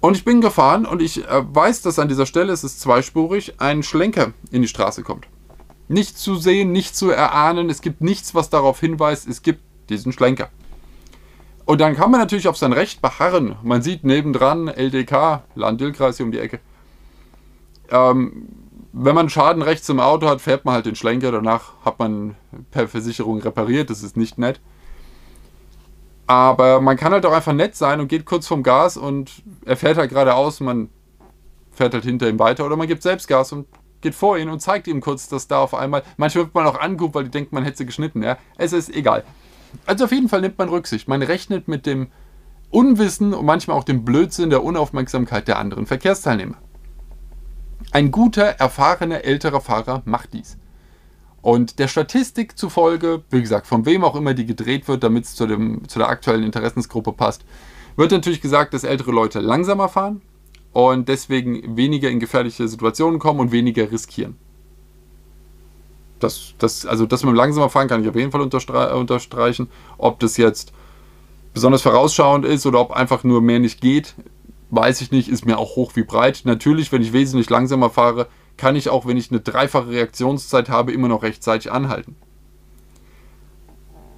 Und 0.00 0.16
ich 0.16 0.24
bin 0.24 0.40
gefahren 0.40 0.84
und 0.84 1.00
ich 1.00 1.26
äh, 1.26 1.54
weiß, 1.54 1.82
dass 1.82 1.98
an 1.98 2.08
dieser 2.08 2.26
Stelle, 2.26 2.52
es 2.52 2.64
ist 2.64 2.80
zweispurig, 2.80 3.54
ein 3.58 3.82
Schlenker 3.82 4.32
in 4.50 4.62
die 4.62 4.68
Straße 4.68 5.02
kommt. 5.02 5.26
Nicht 5.88 6.18
zu 6.18 6.36
sehen, 6.36 6.72
nicht 6.72 6.96
zu 6.96 7.10
erahnen. 7.10 7.70
Es 7.70 7.80
gibt 7.80 8.00
nichts, 8.00 8.34
was 8.34 8.50
darauf 8.50 8.80
hinweist, 8.80 9.28
es 9.28 9.42
gibt 9.42 9.60
diesen 9.88 10.12
Schlenker. 10.12 10.48
Und 11.64 11.80
dann 11.80 11.96
kann 11.96 12.10
man 12.10 12.20
natürlich 12.20 12.48
auf 12.48 12.56
sein 12.56 12.72
Recht 12.72 13.02
beharren. 13.02 13.56
Man 13.62 13.82
sieht 13.82 14.04
nebendran 14.04 14.68
LDK, 14.68 15.42
Land-Dill-Kreis 15.54 16.16
hier 16.16 16.26
um 16.26 16.32
die 16.32 16.38
Ecke. 16.38 16.60
Ähm, 17.90 18.48
wenn 18.92 19.14
man 19.14 19.28
Schaden 19.28 19.62
rechts 19.62 19.88
im 19.88 20.00
Auto 20.00 20.28
hat, 20.28 20.40
fährt 20.40 20.64
man 20.64 20.74
halt 20.74 20.86
den 20.86 20.94
Schlenker. 20.94 21.32
Danach 21.32 21.72
hat 21.84 21.98
man 21.98 22.36
per 22.70 22.88
Versicherung 22.88 23.40
repariert. 23.40 23.90
Das 23.90 24.02
ist 24.02 24.16
nicht 24.16 24.38
nett. 24.38 24.60
Aber 26.26 26.80
man 26.80 26.96
kann 26.96 27.12
halt 27.12 27.26
auch 27.26 27.32
einfach 27.32 27.52
nett 27.52 27.76
sein 27.76 28.00
und 28.00 28.08
geht 28.08 28.24
kurz 28.24 28.46
vom 28.46 28.62
Gas 28.62 28.96
und 28.96 29.42
er 29.64 29.76
fährt 29.76 29.98
halt 29.98 30.10
geradeaus. 30.10 30.60
Man 30.60 30.88
fährt 31.72 31.94
halt 31.94 32.04
hinter 32.04 32.28
ihm 32.28 32.38
weiter. 32.38 32.64
Oder 32.64 32.76
man 32.76 32.88
gibt 32.88 33.02
selbst 33.02 33.28
Gas 33.28 33.52
und 33.52 33.66
geht 34.00 34.14
vor 34.14 34.38
ihn 34.38 34.48
und 34.48 34.60
zeigt 34.60 34.86
ihm 34.86 35.00
kurz, 35.00 35.28
dass 35.28 35.48
da 35.48 35.58
auf 35.58 35.74
einmal. 35.74 36.02
Manchmal 36.16 36.44
wird 36.44 36.54
man 36.54 36.66
auch 36.66 36.80
anguckt, 36.80 37.14
weil 37.14 37.24
die 37.24 37.30
denkt, 37.30 37.52
man 37.52 37.64
hätte 37.64 37.78
sie 37.78 37.86
geschnitten. 37.86 38.22
Ja? 38.22 38.38
Es 38.56 38.72
ist 38.72 38.94
egal. 38.94 39.24
Also 39.84 40.04
auf 40.04 40.12
jeden 40.12 40.28
Fall 40.28 40.40
nimmt 40.40 40.58
man 40.58 40.68
Rücksicht. 40.68 41.08
Man 41.08 41.22
rechnet 41.22 41.68
mit 41.68 41.86
dem 41.86 42.08
Unwissen 42.70 43.34
und 43.34 43.46
manchmal 43.46 43.76
auch 43.76 43.84
dem 43.84 44.04
Blödsinn 44.04 44.50
der 44.50 44.64
Unaufmerksamkeit 44.64 45.48
der 45.48 45.58
anderen 45.58 45.86
Verkehrsteilnehmer. 45.86 46.56
Ein 47.92 48.10
guter, 48.10 48.44
erfahrener, 48.44 49.24
älterer 49.24 49.60
Fahrer 49.60 50.02
macht 50.04 50.32
dies. 50.32 50.58
Und 51.42 51.78
der 51.78 51.86
Statistik 51.86 52.58
zufolge, 52.58 53.22
wie 53.30 53.40
gesagt, 53.40 53.68
von 53.68 53.86
wem 53.86 54.02
auch 54.02 54.16
immer 54.16 54.34
die 54.34 54.46
gedreht 54.46 54.88
wird, 54.88 55.04
damit 55.04 55.24
es 55.24 55.36
zu, 55.36 55.46
zu 55.86 55.98
der 55.98 56.08
aktuellen 56.08 56.42
Interessensgruppe 56.42 57.12
passt, 57.12 57.44
wird 57.96 58.10
natürlich 58.10 58.40
gesagt, 58.40 58.74
dass 58.74 58.84
ältere 58.84 59.12
Leute 59.12 59.40
langsamer 59.40 59.88
fahren, 59.88 60.22
und 60.76 61.08
deswegen 61.08 61.74
weniger 61.74 62.10
in 62.10 62.20
gefährliche 62.20 62.68
Situationen 62.68 63.18
kommen 63.18 63.40
und 63.40 63.50
weniger 63.50 63.90
riskieren. 63.90 64.36
Das, 66.20 66.52
das, 66.58 66.84
also 66.84 67.06
das 67.06 67.22
mit 67.22 67.32
dem 67.32 67.36
langsamer 67.36 67.70
Fahren 67.70 67.88
kann 67.88 68.02
ich 68.02 68.08
auf 68.10 68.14
jeden 68.14 68.30
Fall 68.30 68.42
unterstreichen. 68.42 69.70
Ob 69.96 70.20
das 70.20 70.36
jetzt 70.36 70.74
besonders 71.54 71.80
vorausschauend 71.80 72.44
ist 72.44 72.66
oder 72.66 72.78
ob 72.78 72.90
einfach 72.90 73.24
nur 73.24 73.40
mehr 73.40 73.58
nicht 73.58 73.80
geht, 73.80 74.16
weiß 74.68 75.00
ich 75.00 75.10
nicht, 75.12 75.30
ist 75.30 75.46
mir 75.46 75.56
auch 75.56 75.76
hoch 75.76 75.92
wie 75.94 76.02
breit. 76.02 76.42
Natürlich, 76.44 76.92
wenn 76.92 77.00
ich 77.00 77.14
wesentlich 77.14 77.48
langsamer 77.48 77.88
fahre, 77.88 78.26
kann 78.58 78.76
ich 78.76 78.90
auch, 78.90 79.06
wenn 79.06 79.16
ich 79.16 79.30
eine 79.30 79.40
dreifache 79.40 79.88
Reaktionszeit 79.88 80.68
habe, 80.68 80.92
immer 80.92 81.08
noch 81.08 81.22
rechtzeitig 81.22 81.72
anhalten. 81.72 82.16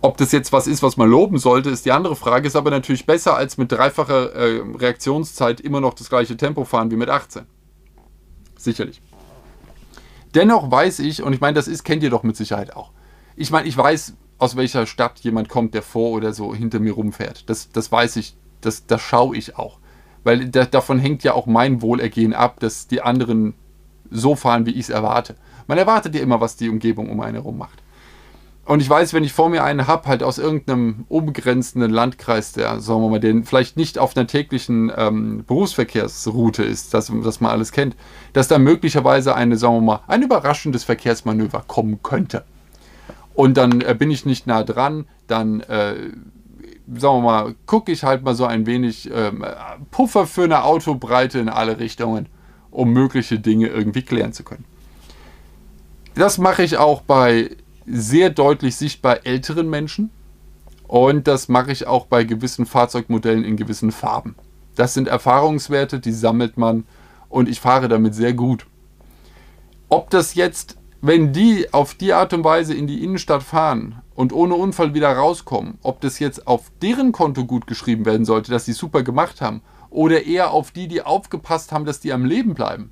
Ob 0.09 0.17
das 0.17 0.33
jetzt 0.33 0.55
was 0.55 0.67
ist, 0.67 0.83
was 0.83 0.97
man 0.97 1.11
loben 1.11 1.37
sollte, 1.37 1.69
ist 1.69 1.85
die 1.85 1.93
andere 1.93 2.17
Frage. 2.17 2.47
Ist 2.47 2.57
aber 2.57 2.71
natürlich 2.71 3.05
besser, 3.05 3.37
als 3.37 3.59
mit 3.59 3.71
dreifacher 3.71 4.33
äh, 4.33 4.63
Reaktionszeit 4.75 5.61
immer 5.61 5.83
noch 5.83 5.93
das 5.93 6.09
gleiche 6.09 6.35
Tempo 6.35 6.65
fahren 6.65 6.91
wie 6.91 6.97
mit 6.97 7.11
18. 7.11 7.43
Sicherlich. 8.57 9.03
Dennoch 10.35 10.71
weiß 10.71 11.01
ich, 11.01 11.23
und 11.23 11.35
ich 11.35 11.43
meine, 11.43 11.53
das 11.53 11.69
ist, 11.69 11.85
kennt 11.85 12.03
ihr 12.03 12.09
doch 12.09 12.23
mit 12.23 12.39
Sicherheit 12.39 12.75
auch. 12.75 12.91
Ich 13.37 13.51
meine, 13.51 13.69
ich 13.69 13.77
weiß, 13.77 14.15
aus 14.39 14.57
welcher 14.57 14.87
Stadt 14.87 15.21
jemand 15.21 15.51
kommt, 15.51 15.75
der 15.75 15.83
vor 15.83 16.13
oder 16.13 16.33
so 16.33 16.55
hinter 16.55 16.81
mir 16.81 16.95
rumfährt. 16.95 17.51
Das, 17.51 17.71
das 17.71 17.93
weiß 17.93 18.17
ich, 18.17 18.35
das, 18.63 18.87
das 18.87 19.03
schaue 19.03 19.37
ich 19.37 19.59
auch. 19.59 19.79
Weil 20.25 20.49
da, 20.49 20.65
davon 20.65 20.99
hängt 20.99 21.23
ja 21.23 21.35
auch 21.35 21.45
mein 21.45 21.83
Wohlergehen 21.83 22.33
ab, 22.33 22.61
dass 22.61 22.87
die 22.87 23.03
anderen 23.03 23.53
so 24.11 24.37
fahren, 24.37 24.65
wie 24.65 24.71
ich 24.71 24.87
es 24.87 24.89
erwarte. 24.89 25.37
Man 25.67 25.77
erwartet 25.77 26.15
ja 26.15 26.23
immer, 26.23 26.41
was 26.41 26.57
die 26.57 26.71
Umgebung 26.71 27.11
um 27.11 27.21
einen 27.21 27.35
herum 27.35 27.59
macht. 27.59 27.83
Und 28.69 28.83
ich 28.83 28.91
weiß, 28.91 29.15
wenn 29.15 29.25
ich 29.25 29.33
vor 29.33 29.49
mir 29.49 29.65
einen 29.65 29.87
habe, 29.87 30.07
halt 30.07 30.23
aus 30.23 30.37
irgendeinem 30.37 31.07
umgrenzenden 31.09 31.91
Landkreis, 31.91 32.53
der, 32.53 32.81
sagen 32.81 33.01
wir 33.01 33.09
mal, 33.09 33.19
den 33.19 33.45
vielleicht 33.45 33.79
nicht 33.79 33.99
auf 33.99 34.15
einer 34.15 34.27
täglichen 34.27 34.93
ähm, 34.95 35.43
Berufsverkehrsroute 35.47 36.65
ist, 36.65 36.93
dass, 36.93 37.11
dass 37.25 37.41
man 37.41 37.51
alles 37.51 37.73
kennt, 37.73 37.97
dass 38.35 38.47
da 38.47 38.59
möglicherweise 38.59 39.35
eine, 39.35 39.57
sagen 39.57 39.77
wir 39.77 39.81
mal, 39.81 40.01
ein 40.07 40.21
überraschendes 40.21 40.85
Verkehrsmanöver 40.85 41.65
kommen 41.67 42.03
könnte. 42.03 42.45
Und 43.33 43.57
dann 43.57 43.81
äh, 43.81 43.97
bin 43.99 44.11
ich 44.11 44.27
nicht 44.27 44.47
nah 44.47 44.65
dran, 44.65 45.07
dann, 45.29 45.61
äh, 45.61 45.95
sagen 46.95 47.17
wir 47.17 47.23
mal, 47.23 47.55
gucke 47.65 47.91
ich 47.91 48.05
halt 48.05 48.23
mal 48.23 48.35
so 48.35 48.45
ein 48.45 48.67
wenig 48.67 49.11
äh, 49.11 49.33
Puffer 49.91 50.27
für 50.27 50.45
eine 50.45 50.65
Autobreite 50.65 51.39
in 51.39 51.49
alle 51.49 51.79
Richtungen, 51.81 52.27
um 52.71 52.93
mögliche 52.93 53.39
Dinge 53.39 53.69
irgendwie 53.69 54.03
klären 54.03 54.35
zu 54.35 54.45
können. 54.45 54.67
Das 56.15 56.37
mache 56.37 56.63
ich 56.63 56.77
auch 56.77 57.01
bei 57.01 57.57
sehr 57.91 58.31
deutlich 58.31 58.77
sichtbar 58.77 59.27
älteren 59.27 59.69
Menschen. 59.69 60.11
Und 60.87 61.29
das 61.29 61.49
mache 61.49 61.73
ich 61.73 61.87
auch 61.87 62.07
bei 62.07 62.25
gewissen 62.25 62.67
Fahrzeugmodellen 62.67 63.45
in 63.45 63.57
gewissen 63.57 63.93
Farben. 63.93 64.37
Das 64.75 64.95
sind 64.95 65.09
Erfahrungswerte, 65.09 66.01
die 66.01 66.13
sammelt 66.13 66.57
man 66.57 66.85
und 67.29 67.49
ich 67.49 67.61
fahre 67.61 67.89
damit 67.89 68.15
sehr 68.15 68.33
gut. 68.33 68.67
Ob 69.89 70.11
das 70.11 70.35
jetzt, 70.35 70.79
wenn 71.01 71.33
die 71.33 71.73
auf 71.73 71.95
die 71.95 72.13
Art 72.13 72.33
und 72.33 72.45
Weise 72.45 72.75
in 72.75 72.87
die 72.87 73.03
Innenstadt 73.03 73.43
fahren 73.43 74.03
und 74.15 74.33
ohne 74.33 74.55
Unfall 74.55 74.95
wieder 74.95 75.13
rauskommen, 75.13 75.79
ob 75.83 76.01
das 76.01 76.19
jetzt 76.19 76.47
auf 76.47 76.71
deren 76.83 77.13
Konto 77.13 77.45
gut 77.45 77.67
geschrieben 77.67 78.07
werden 78.07 78.25
sollte, 78.25 78.51
dass 78.51 78.65
sie 78.65 78.73
super 78.73 79.03
gemacht 79.03 79.41
haben, 79.41 79.63
oder 79.91 80.25
eher 80.25 80.51
auf 80.51 80.71
die, 80.71 80.87
die 80.87 81.03
aufgepasst 81.03 81.73
haben, 81.73 81.85
dass 81.85 82.01
die 82.01 82.13
am 82.13 82.25
Leben 82.25 82.55
bleiben, 82.55 82.91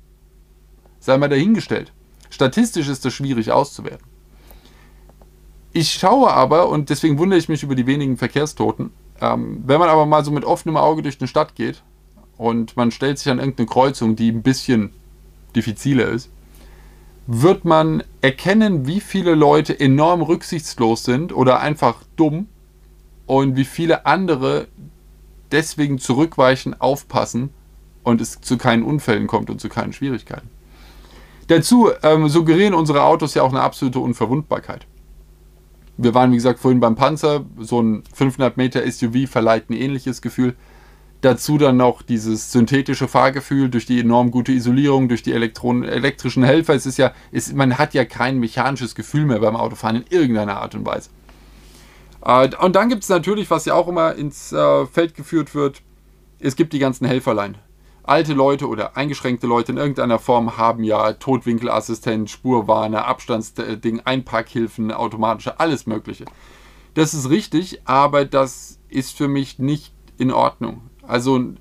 sei 0.99 1.17
mal 1.17 1.29
dahingestellt. 1.29 1.93
Statistisch 2.29 2.87
ist 2.87 3.05
das 3.05 3.13
schwierig 3.13 3.51
auszuwerten. 3.51 4.16
Ich 5.77 5.93
schaue 5.93 6.33
aber, 6.33 6.69
und 6.69 6.89
deswegen 6.89 7.19
wundere 7.19 7.37
ich 7.37 7.49
mich 7.49 7.61
über 7.61 7.75
die 7.75 7.85
wenigen 7.85 8.17
Verkehrstoten, 8.17 8.89
ähm, 9.21 9.61
wenn 9.63 9.77
man 9.77 9.89
aber 9.89 10.07
mal 10.07 10.25
so 10.25 10.31
mit 10.31 10.43
offenem 10.43 10.75
Auge 10.75 11.03
durch 11.03 11.19
eine 11.19 11.27
Stadt 11.27 11.53
geht 11.53 11.83
und 12.35 12.75
man 12.75 12.89
stellt 12.89 13.19
sich 13.19 13.31
an 13.31 13.37
irgendeine 13.37 13.67
Kreuzung, 13.67 14.15
die 14.15 14.31
ein 14.31 14.41
bisschen 14.41 14.89
diffiziler 15.55 16.07
ist, 16.07 16.31
wird 17.27 17.63
man 17.63 18.01
erkennen, 18.21 18.87
wie 18.87 18.99
viele 18.99 19.35
Leute 19.35 19.79
enorm 19.79 20.23
rücksichtslos 20.23 21.03
sind 21.03 21.31
oder 21.31 21.59
einfach 21.59 22.01
dumm 22.15 22.47
und 23.27 23.55
wie 23.55 23.63
viele 23.63 24.07
andere 24.07 24.69
deswegen 25.51 25.99
zurückweichen, 25.99 26.81
aufpassen 26.81 27.51
und 28.01 28.19
es 28.19 28.41
zu 28.41 28.57
keinen 28.57 28.81
Unfällen 28.81 29.27
kommt 29.27 29.51
und 29.51 29.61
zu 29.61 29.69
keinen 29.69 29.93
Schwierigkeiten. 29.93 30.49
Dazu 31.49 31.91
ähm, 32.01 32.29
suggerieren 32.29 32.73
unsere 32.73 33.03
Autos 33.03 33.35
ja 33.35 33.43
auch 33.43 33.51
eine 33.51 33.61
absolute 33.61 33.99
Unverwundbarkeit. 33.99 34.87
Wir 35.97 36.13
waren, 36.13 36.31
wie 36.31 36.35
gesagt, 36.35 36.59
vorhin 36.59 36.79
beim 36.79 36.95
Panzer. 36.95 37.45
So 37.59 37.81
ein 37.81 38.03
500 38.13 38.57
Meter 38.57 38.89
SUV 38.89 39.27
verleiht 39.27 39.69
ein 39.69 39.73
ähnliches 39.73 40.21
Gefühl. 40.21 40.55
Dazu 41.21 41.57
dann 41.57 41.77
noch 41.77 42.03
dieses 42.03 42.51
synthetische 42.51 43.07
Fahrgefühl 43.07 43.69
durch 43.69 43.87
die 43.87 43.99
enorm 43.99 44.29
gute 44.29 44.51
Isolierung, 44.51 45.09
durch 45.09 45.23
die 45.23 45.33
Elektron 45.33 45.83
elektrischen 45.83 46.43
Helfer. 46.43 46.75
Es 46.75 46.85
ist 46.85 46.97
ja, 46.97 47.11
es, 47.31 47.51
man 47.53 47.79
hat 47.79 47.95
ja 47.95 48.05
kein 48.05 48.37
mechanisches 48.37 48.93
Gefühl 48.93 49.25
mehr 49.25 49.39
beim 49.39 49.55
Autofahren 49.55 49.95
in 49.95 50.05
irgendeiner 50.09 50.57
Art 50.57 50.75
und 50.75 50.85
Weise. 50.85 51.09
Äh, 52.23 52.55
und 52.57 52.75
dann 52.75 52.89
gibt 52.89 53.01
es 53.01 53.09
natürlich, 53.09 53.49
was 53.49 53.65
ja 53.65 53.73
auch 53.73 53.87
immer 53.87 54.13
ins 54.13 54.51
äh, 54.51 54.85
Feld 54.85 55.15
geführt 55.15 55.55
wird, 55.55 55.81
es 56.39 56.55
gibt 56.55 56.73
die 56.73 56.79
ganzen 56.79 57.07
Helferlein 57.07 57.57
alte 58.07 58.33
Leute 58.33 58.67
oder 58.67 58.95
eingeschränkte 58.95 59.47
Leute 59.47 59.73
in 59.73 59.77
irgendeiner 59.77 60.17
Form 60.17 60.57
haben 60.57 60.83
ja 60.83 61.13
Totwinkelassistent, 61.13 62.29
Spurwarner, 62.29 63.05
Abstandsding, 63.05 64.01
Einparkhilfen, 64.05 64.91
automatische, 64.91 65.59
alles 65.59 65.85
Mögliche. 65.85 66.25
Das 66.93 67.13
ist 67.13 67.29
richtig, 67.29 67.81
aber 67.85 68.25
das 68.25 68.79
ist 68.87 69.15
für 69.15 69.27
mich 69.27 69.59
nicht 69.59 69.93
in 70.17 70.31
Ordnung. 70.31 70.89
Also, 71.05 71.53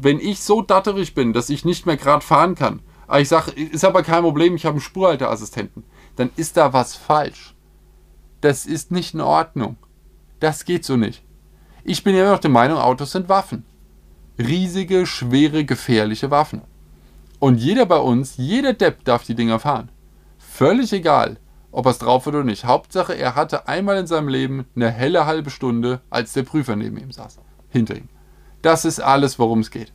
wenn 0.00 0.18
ich 0.18 0.40
so 0.40 0.62
datterig 0.62 1.14
bin, 1.14 1.32
dass 1.32 1.50
ich 1.50 1.64
nicht 1.64 1.86
mehr 1.86 1.96
gerade 1.96 2.24
fahren 2.24 2.54
kann, 2.54 2.80
aber 3.06 3.20
ich 3.20 3.28
sage, 3.28 3.52
ist 3.52 3.84
aber 3.84 4.02
kein 4.02 4.22
Problem, 4.22 4.56
ich 4.56 4.64
habe 4.64 4.74
einen 4.74 4.80
Spurhalteassistenten, 4.80 5.84
dann 6.16 6.30
ist 6.36 6.56
da 6.56 6.72
was 6.72 6.96
falsch. 6.96 7.54
Das 8.40 8.66
ist 8.66 8.90
nicht 8.90 9.14
in 9.14 9.20
Ordnung. 9.20 9.76
Das 10.40 10.64
geht 10.64 10.84
so 10.84 10.96
nicht. 10.96 11.22
Ich 11.84 12.02
bin 12.02 12.16
ja 12.16 12.22
immer 12.22 12.32
noch 12.32 12.40
der 12.40 12.50
Meinung, 12.50 12.78
Autos 12.78 13.12
sind 13.12 13.28
Waffen 13.28 13.64
riesige, 14.38 15.06
schwere, 15.06 15.64
gefährliche 15.64 16.30
Waffen. 16.30 16.62
Und 17.38 17.58
jeder 17.58 17.86
bei 17.86 17.98
uns, 17.98 18.36
jeder 18.36 18.72
Depp 18.72 19.04
darf 19.04 19.24
die 19.24 19.34
Dinger 19.34 19.58
fahren. 19.58 19.90
Völlig 20.38 20.92
egal, 20.92 21.38
ob 21.72 21.86
er 21.86 21.90
es 21.90 21.98
drauf 21.98 22.26
hat 22.26 22.34
oder 22.34 22.44
nicht. 22.44 22.64
Hauptsache, 22.64 23.14
er 23.14 23.34
hatte 23.34 23.66
einmal 23.66 23.96
in 23.98 24.06
seinem 24.06 24.28
Leben 24.28 24.66
eine 24.76 24.90
helle 24.90 25.26
halbe 25.26 25.50
Stunde, 25.50 26.00
als 26.10 26.32
der 26.32 26.44
Prüfer 26.44 26.76
neben 26.76 26.98
ihm 26.98 27.10
saß. 27.10 27.38
Hinter 27.68 27.96
ihm. 27.96 28.08
Das 28.60 28.84
ist 28.84 29.00
alles, 29.00 29.38
worum 29.38 29.60
es 29.60 29.70
geht. 29.70 29.92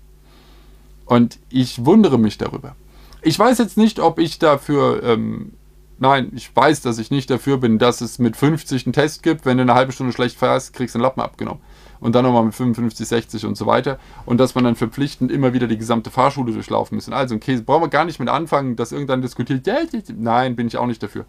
Und 1.05 1.39
ich 1.49 1.85
wundere 1.85 2.19
mich 2.19 2.37
darüber. 2.37 2.75
Ich 3.21 3.39
weiß 3.39 3.57
jetzt 3.59 3.77
nicht, 3.77 3.99
ob 3.99 4.19
ich 4.19 4.39
dafür, 4.39 5.03
ähm, 5.03 5.53
nein, 5.99 6.31
ich 6.35 6.55
weiß, 6.55 6.81
dass 6.81 6.99
ich 6.99 7.11
nicht 7.11 7.29
dafür 7.29 7.57
bin, 7.57 7.79
dass 7.79 8.01
es 8.01 8.19
mit 8.19 8.35
50 8.35 8.85
einen 8.85 8.93
Test 8.93 9.23
gibt. 9.23 9.45
Wenn 9.45 9.57
du 9.57 9.63
eine 9.63 9.73
halbe 9.73 9.91
Stunde 9.91 10.13
schlecht 10.13 10.37
fährst, 10.37 10.73
kriegst 10.73 10.95
du 10.95 10.99
einen 10.99 11.03
Lappen 11.03 11.21
abgenommen 11.21 11.61
und 11.99 12.13
dann 12.15 12.23
nochmal 12.23 12.45
mit 12.45 12.55
55, 12.55 13.07
60 13.07 13.45
und 13.45 13.57
so 13.57 13.65
weiter. 13.65 13.99
Und 14.25 14.37
dass 14.39 14.55
man 14.55 14.63
dann 14.63 14.75
verpflichtend 14.75 15.31
immer 15.31 15.53
wieder 15.53 15.67
die 15.67 15.77
gesamte 15.77 16.11
Fahrschule 16.11 16.53
durchlaufen 16.53 16.95
muss. 16.95 17.09
Also 17.09 17.35
ein 17.35 17.39
Käse 17.39 17.63
brauchen 17.63 17.83
wir 17.83 17.89
gar 17.89 18.05
nicht 18.05 18.19
mit 18.19 18.29
anfangen, 18.29 18.75
dass 18.75 18.91
irgendwann 18.91 19.21
diskutiert, 19.21 19.67
nein, 20.15 20.55
bin 20.55 20.67
ich 20.67 20.77
auch 20.77 20.87
nicht 20.87 21.01
dafür. 21.01 21.25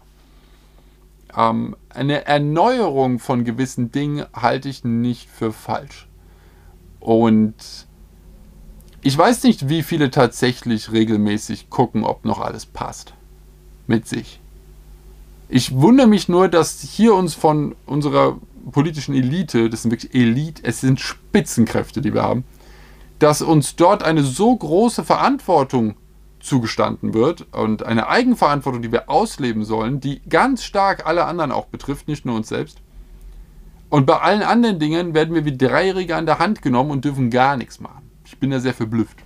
Ähm, 1.35 1.75
eine 1.89 2.25
Erneuerung 2.25 3.19
von 3.19 3.43
gewissen 3.43 3.91
Dingen 3.91 4.25
halte 4.33 4.69
ich 4.69 4.83
nicht 4.83 5.29
für 5.29 5.51
falsch. 5.51 6.07
Und 6.99 7.55
ich 9.01 9.17
weiß 9.17 9.43
nicht, 9.43 9.69
wie 9.69 9.83
viele 9.83 10.11
tatsächlich 10.11 10.91
regelmäßig 10.91 11.69
gucken, 11.69 12.03
ob 12.03 12.25
noch 12.25 12.39
alles 12.39 12.65
passt. 12.65 13.13
Mit 13.87 14.07
sich. 14.07 14.39
Ich 15.51 15.73
wundere 15.73 16.05
mich 16.05 16.29
nur, 16.29 16.47
dass 16.47 16.79
hier 16.79 17.15
uns 17.15 17.33
von 17.33 17.75
unserer 17.87 18.37
politischen 18.71 19.15
Elite, 19.15 19.71
das 19.71 19.81
sind 19.81 19.91
wirklich 19.91 20.13
Elite, 20.13 20.61
es 20.63 20.79
sind 20.79 20.99
Spitzenkräfte, 20.99 22.01
die 22.01 22.13
wir 22.13 22.21
haben, 22.21 22.43
dass 23.17 23.41
uns 23.41 23.75
dort 23.75 24.03
eine 24.03 24.21
so 24.21 24.55
große 24.55 25.03
Verantwortung 25.03 25.95
zugestanden 26.39 27.15
wird 27.15 27.47
und 27.51 27.83
eine 27.83 28.07
Eigenverantwortung, 28.07 28.83
die 28.83 28.91
wir 28.91 29.09
ausleben 29.09 29.65
sollen, 29.65 29.99
die 29.99 30.21
ganz 30.29 30.63
stark 30.63 31.07
alle 31.07 31.25
anderen 31.25 31.51
auch 31.51 31.65
betrifft, 31.65 32.07
nicht 32.07 32.25
nur 32.25 32.35
uns 32.35 32.47
selbst. 32.47 32.77
Und 33.89 34.05
bei 34.05 34.19
allen 34.19 34.43
anderen 34.43 34.77
Dingen 34.77 35.15
werden 35.15 35.33
wir 35.33 35.45
wie 35.45 35.57
Dreijährige 35.57 36.15
an 36.15 36.27
der 36.27 36.37
Hand 36.37 36.61
genommen 36.61 36.91
und 36.91 37.05
dürfen 37.05 37.31
gar 37.31 37.57
nichts 37.57 37.79
machen. 37.79 38.09
Ich 38.23 38.37
bin 38.37 38.51
da 38.51 38.59
sehr 38.59 38.75
verblüfft. 38.75 39.17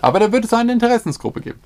Aber 0.00 0.20
da 0.20 0.32
wird 0.32 0.46
es 0.46 0.54
eine 0.54 0.72
Interessensgruppe 0.72 1.42
geben. 1.42 1.60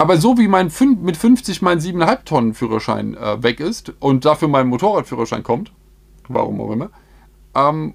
Aber 0.00 0.16
so 0.16 0.38
wie 0.38 0.48
mein 0.48 0.72
mit 1.02 1.18
50 1.18 1.60
mein 1.60 1.78
7,5 1.78 2.24
Tonnen 2.24 2.54
Führerschein 2.54 3.14
äh, 3.18 3.42
weg 3.42 3.60
ist 3.60 3.92
und 4.00 4.24
dafür 4.24 4.48
mein 4.48 4.66
Motorradführerschein 4.66 5.42
kommt, 5.42 5.72
warum 6.26 6.58
auch 6.62 6.70
immer, 6.70 6.88
ähm, 7.54 7.92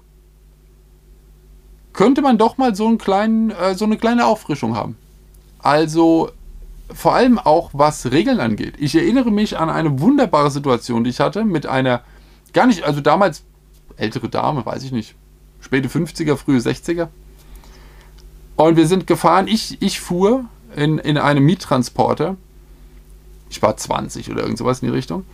könnte 1.92 2.22
man 2.22 2.38
doch 2.38 2.58
mal 2.58 2.76
so, 2.76 2.86
einen 2.86 2.98
kleinen, 2.98 3.50
äh, 3.50 3.74
so 3.74 3.86
eine 3.86 3.96
kleine 3.96 4.24
Auffrischung 4.24 4.76
haben. 4.76 4.96
Also 5.58 6.30
vor 6.94 7.16
allem 7.16 7.40
auch 7.40 7.70
was 7.72 8.08
Regeln 8.12 8.38
angeht. 8.38 8.74
Ich 8.78 8.94
erinnere 8.94 9.32
mich 9.32 9.58
an 9.58 9.68
eine 9.68 9.98
wunderbare 9.98 10.52
Situation, 10.52 11.02
die 11.02 11.10
ich 11.10 11.18
hatte 11.18 11.44
mit 11.44 11.66
einer, 11.66 12.02
gar 12.52 12.68
nicht, 12.68 12.84
also 12.84 13.00
damals 13.00 13.42
ältere 13.96 14.28
Dame, 14.28 14.64
weiß 14.64 14.84
ich 14.84 14.92
nicht, 14.92 15.16
späte 15.58 15.88
50er, 15.88 16.36
frühe 16.36 16.60
60er. 16.60 17.08
Und 18.54 18.76
wir 18.76 18.86
sind 18.86 19.08
gefahren, 19.08 19.48
ich, 19.48 19.82
ich 19.82 19.98
fuhr 19.98 20.44
in, 20.76 20.98
in 20.98 21.18
einem 21.18 21.44
Miettransporter. 21.44 22.36
Ich 23.48 23.62
war 23.62 23.76
20 23.76 24.30
oder 24.30 24.42
irgend 24.42 24.58
sowas 24.58 24.80
in 24.82 24.88
die 24.88 24.94
Richtung. 24.94 25.24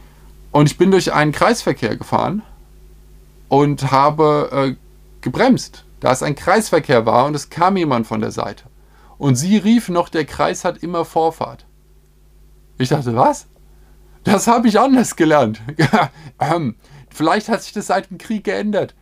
Und 0.50 0.70
ich 0.70 0.78
bin 0.78 0.90
durch 0.90 1.12
einen 1.12 1.32
Kreisverkehr 1.32 1.96
gefahren 1.96 2.42
und 3.49 3.90
habe 3.90 4.50
äh, 4.52 4.76
gebremst, 5.20 5.84
da 6.00 6.12
es 6.12 6.22
ein 6.22 6.34
Kreisverkehr 6.34 7.06
war 7.06 7.26
und 7.26 7.34
es 7.34 7.50
kam 7.50 7.76
jemand 7.76 8.06
von 8.06 8.20
der 8.20 8.30
Seite. 8.30 8.64
Und 9.18 9.37
sie 9.37 9.56
rief 9.56 9.88
noch, 9.88 10.08
der 10.08 10.25
Kreis 10.25 10.64
hat 10.64 10.82
immer 10.82 11.04
Vorfahrt. 11.04 11.64
Ich 12.78 12.88
dachte, 12.88 13.14
was? 13.14 13.46
Das 14.25 14.46
habe 14.46 14.68
ich 14.68 14.78
anders 14.78 15.16
gelernt. 15.16 15.61
ähm, 16.40 16.76
vielleicht 17.11 17.49
hat 17.49 17.62
sich 17.62 17.72
das 17.72 17.87
seit 17.88 18.11
dem 18.11 18.18
Krieg 18.18 18.44
geändert. 18.44 18.94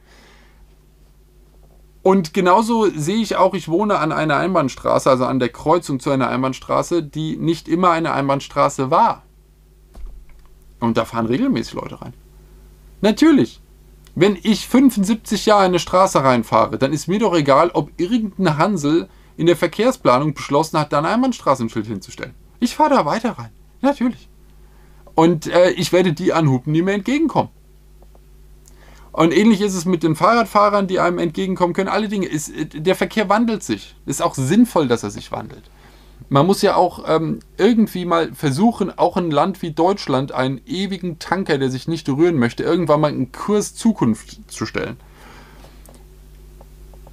Und 2.03 2.33
genauso 2.33 2.89
sehe 2.89 3.23
ich 3.23 3.37
auch, 3.37 3.55
ich 3.55 3.69
wohne 3.69 3.99
an 3.99 4.13
einer 4.13 4.37
Einbahnstraße, 4.37 5.11
also 5.11 5.27
an 5.27 5.39
der 5.39 5.51
Kreuzung 5.51 6.01
zu 6.01 6.11
einer 6.11 6.29
Einbahnstraße, 6.29 7.03
die 7.03 7.37
nicht 7.37 7.69
immer 7.69 7.91
eine 7.91 8.13
Einbahnstraße 8.13 8.91
war. 8.91 9.25
Und 10.81 10.97
da 10.97 11.05
fahren 11.05 11.27
regelmäßig 11.27 11.75
Leute 11.75 12.01
rein. 12.01 12.15
Natürlich. 13.03 13.61
Wenn 14.15 14.37
ich 14.43 14.67
75 14.67 15.47
Jahre 15.47 15.65
in 15.65 15.69
eine 15.69 15.79
Straße 15.79 16.23
reinfahre, 16.25 16.79
dann 16.79 16.93
ist 16.93 17.07
mir 17.07 17.19
doch 17.19 17.35
egal, 17.35 17.71
ob 17.75 17.91
irgendein 17.99 18.59
Hansel 18.59 19.09
in 19.37 19.47
der 19.47 19.57
Verkehrsplanung 19.57 20.35
beschlossen 20.35 20.79
hat, 20.79 20.93
da 20.93 20.99
ein 20.99 21.07
Einbahnstraßenschild 21.07 21.87
hinzustellen. 21.87 22.35
Ich 22.59 22.75
fahre 22.75 22.91
da 22.91 23.07
weiter 23.07 23.33
rein. 23.33 23.51
Natürlich. 23.83 24.29
Und 25.15 25.47
äh, 25.47 25.71
ich 25.71 25.93
werde 25.93 26.13
die 26.13 26.33
anhupen, 26.33 26.73
die 26.73 26.83
mir 26.83 26.93
entgegenkommen. 26.93 27.51
Und 29.13 29.37
ähnlich 29.37 29.61
ist 29.61 29.75
es 29.75 29.85
mit 29.85 30.03
den 30.03 30.15
Fahrradfahrern, 30.15 30.87
die 30.87 31.01
einem 31.01 31.19
entgegenkommen 31.19 31.75
können. 31.75 31.89
Alle 31.89 32.09
Dinge. 32.09 32.27
Ist, 32.27 32.53
der 32.75 32.95
Verkehr 32.95 33.29
wandelt 33.29 33.63
sich. 33.63 33.97
Ist 34.07 34.23
auch 34.23 34.35
sinnvoll, 34.35 34.89
dass 34.89 35.03
er 35.03 35.11
sich 35.11 35.33
wandelt. 35.33 35.65
Man 36.29 36.47
muss 36.47 36.63
ja 36.63 36.77
auch 36.77 37.05
ähm, 37.09 37.41
irgendwie 37.57 38.05
mal 38.05 38.33
versuchen, 38.33 38.97
auch 38.97 39.17
ein 39.17 39.33
Land 39.33 39.63
wie 39.63 39.73
Deutschland, 39.73 40.31
einen 40.31 40.61
ewigen 40.65 41.19
Tanker, 41.19 41.59
der 41.59 41.71
sich 41.71 41.89
nicht 41.89 42.09
rühren 42.09 42.37
möchte, 42.37 42.63
irgendwann 42.63 43.01
mal 43.01 43.09
einen 43.09 43.33
Kurs 43.33 43.75
Zukunft 43.75 44.39
zu 44.49 44.65
stellen. 44.65 44.97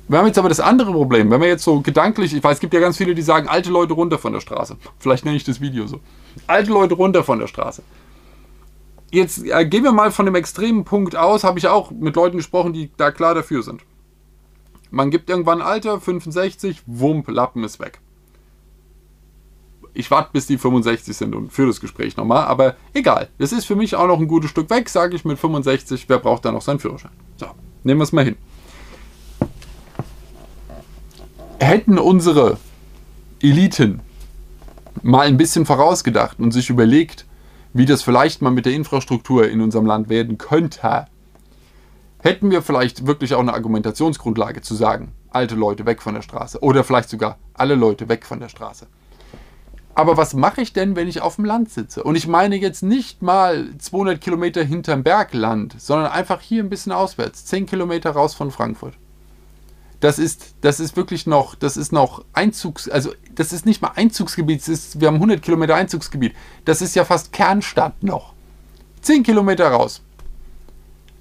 Wir 0.07 0.19
haben 0.19 0.27
jetzt 0.27 0.37
aber 0.37 0.49
das 0.49 0.59
andere 0.59 0.91
Problem. 0.91 1.31
Wenn 1.31 1.41
wir 1.41 1.47
jetzt 1.47 1.63
so 1.63 1.81
gedanklich, 1.81 2.33
ich 2.33 2.43
weiß, 2.43 2.57
es 2.57 2.59
gibt 2.59 2.75
ja 2.75 2.79
ganz 2.79 2.97
viele, 2.97 3.15
die 3.15 3.23
sagen, 3.23 3.47
alte 3.49 3.71
Leute 3.71 3.93
runter 3.93 4.19
von 4.19 4.33
der 4.33 4.39
Straße. 4.39 4.77
Vielleicht 4.99 5.25
nenne 5.25 5.35
ich 5.35 5.43
das 5.43 5.61
Video 5.61 5.87
so. 5.87 5.99
Alte 6.45 6.71
Leute 6.71 6.93
runter 6.93 7.23
von 7.23 7.39
der 7.39 7.47
Straße 7.47 7.81
jetzt 9.11 9.45
äh, 9.45 9.65
gehen 9.65 9.83
wir 9.83 9.91
mal 9.91 10.11
von 10.11 10.25
dem 10.25 10.35
extremen 10.35 10.83
Punkt 10.83 11.15
aus, 11.15 11.43
habe 11.43 11.59
ich 11.59 11.67
auch 11.67 11.91
mit 11.91 12.15
Leuten 12.15 12.37
gesprochen, 12.37 12.73
die 12.73 12.91
da 12.97 13.11
klar 13.11 13.35
dafür 13.35 13.63
sind. 13.63 13.81
Man 14.89 15.11
gibt 15.11 15.29
irgendwann 15.29 15.61
Alter, 15.61 15.99
65, 15.99 16.83
Wump, 16.85 17.29
Lappen 17.29 17.63
ist 17.63 17.79
weg. 17.79 17.99
Ich 19.93 20.11
warte, 20.11 20.29
bis 20.31 20.45
die 20.45 20.57
65 20.57 21.17
sind 21.17 21.35
und 21.35 21.51
führe 21.51 21.69
das 21.69 21.81
Gespräch 21.81 22.15
nochmal, 22.17 22.45
aber 22.45 22.75
egal. 22.93 23.29
Das 23.39 23.51
ist 23.51 23.65
für 23.65 23.75
mich 23.75 23.95
auch 23.95 24.07
noch 24.07 24.19
ein 24.19 24.27
gutes 24.27 24.51
Stück 24.51 24.69
weg, 24.69 24.89
sage 24.89 25.15
ich 25.15 25.25
mit 25.25 25.39
65. 25.39 26.07
Wer 26.07 26.19
braucht 26.19 26.45
da 26.45 26.51
noch 26.51 26.61
seinen 26.61 26.79
Führerschein? 26.79 27.11
So, 27.37 27.47
nehmen 27.83 27.99
wir 27.99 28.03
es 28.03 28.11
mal 28.11 28.23
hin. 28.23 28.35
Hätten 31.59 31.97
unsere 31.97 32.57
Eliten 33.41 34.01
mal 35.01 35.27
ein 35.27 35.37
bisschen 35.37 35.65
vorausgedacht 35.65 36.39
und 36.39 36.51
sich 36.51 36.69
überlegt, 36.69 37.26
wie 37.77 37.85
das 37.85 38.01
vielleicht 38.01 38.41
mal 38.41 38.49
mit 38.49 38.65
der 38.65 38.73
Infrastruktur 38.73 39.47
in 39.49 39.61
unserem 39.61 39.85
Land 39.85 40.09
werden 40.09 40.37
könnte, 40.37 41.05
hätten 42.19 42.49
wir 42.49 42.61
vielleicht 42.61 43.05
wirklich 43.05 43.35
auch 43.35 43.39
eine 43.39 43.53
Argumentationsgrundlage 43.53 44.61
zu 44.61 44.73
sagen, 44.73 45.13
alte 45.29 45.55
Leute 45.55 45.85
weg 45.85 46.01
von 46.01 46.15
der 46.15 46.23
Straße 46.23 46.59
oder 46.61 46.83
vielleicht 46.83 47.09
sogar 47.09 47.37
alle 47.53 47.75
Leute 47.75 48.09
weg 48.09 48.25
von 48.25 48.39
der 48.39 48.49
Straße. 48.49 48.87
Aber 49.93 50.17
was 50.17 50.33
mache 50.33 50.61
ich 50.61 50.73
denn, 50.73 50.95
wenn 50.95 51.07
ich 51.07 51.21
auf 51.21 51.35
dem 51.37 51.45
Land 51.45 51.71
sitze? 51.71 52.03
Und 52.03 52.15
ich 52.15 52.27
meine 52.27 52.55
jetzt 52.55 52.83
nicht 52.83 53.21
mal 53.21 53.67
200 53.77 54.21
Kilometer 54.21 54.63
hinterm 54.63 55.03
Bergland, 55.03 55.75
sondern 55.79 56.11
einfach 56.11 56.41
hier 56.41 56.63
ein 56.63 56.69
bisschen 56.69 56.91
auswärts, 56.91 57.45
10 57.45 57.65
Kilometer 57.65 58.11
raus 58.11 58.35
von 58.35 58.51
Frankfurt 58.51 58.93
das 59.99 60.19
ist, 60.19 60.55
das 60.61 60.79
ist 60.79 60.95
wirklich 60.95 61.25
noch, 61.25 61.55
das 61.55 61.75
ist 61.75 61.91
noch 61.91 62.23
Einzugs, 62.33 62.87
also 62.87 63.13
das 63.33 63.51
ist 63.51 63.65
nicht 63.65 63.81
mal 63.81 63.93
Einzugsgebiet, 63.95 64.67
ist, 64.67 64.99
wir 65.01 65.07
haben 65.07 65.15
100 65.15 65.41
Kilometer 65.41 65.75
Einzugsgebiet. 65.75 66.35
Das 66.65 66.81
ist 66.81 66.95
ja 66.95 67.03
fast 67.03 67.31
Kernstadt 67.31 68.03
noch. 68.03 68.33
10 69.01 69.23
Kilometer 69.23 69.69
raus. 69.69 70.01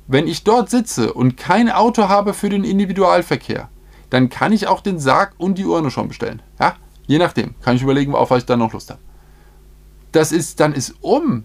Wenn 0.09 0.29
ich 0.29 0.45
dort 0.45 0.71
sitze 0.71 1.13
und 1.13 1.37
kein 1.37 1.71
Auto 1.71 2.09
habe 2.09 2.35
für 2.35 2.49
den 2.49 2.65
Individualverkehr, 2.65 3.69
dann 4.11 4.29
kann 4.29 4.53
ich 4.53 4.67
auch 4.67 4.81
den 4.81 4.99
Sarg 4.99 5.35
und 5.39 5.59
die 5.59 5.65
Urne 5.65 5.91
schon 5.91 6.09
bestellen. 6.09 6.43
Ja, 6.61 6.77
je 7.07 7.19
nachdem. 7.19 7.55
Kann 7.63 7.77
ich 7.77 7.83
überlegen, 7.83 8.15
auf 8.15 8.31
was 8.31 8.41
ich 8.41 8.47
dann 8.47 8.61
noch 8.61 8.73
Lust 8.73 8.91
habe. 8.91 9.01
Das 10.13 10.33
ist, 10.33 10.61
dann 10.61 10.73
ist 10.73 10.95
um. 11.01 11.45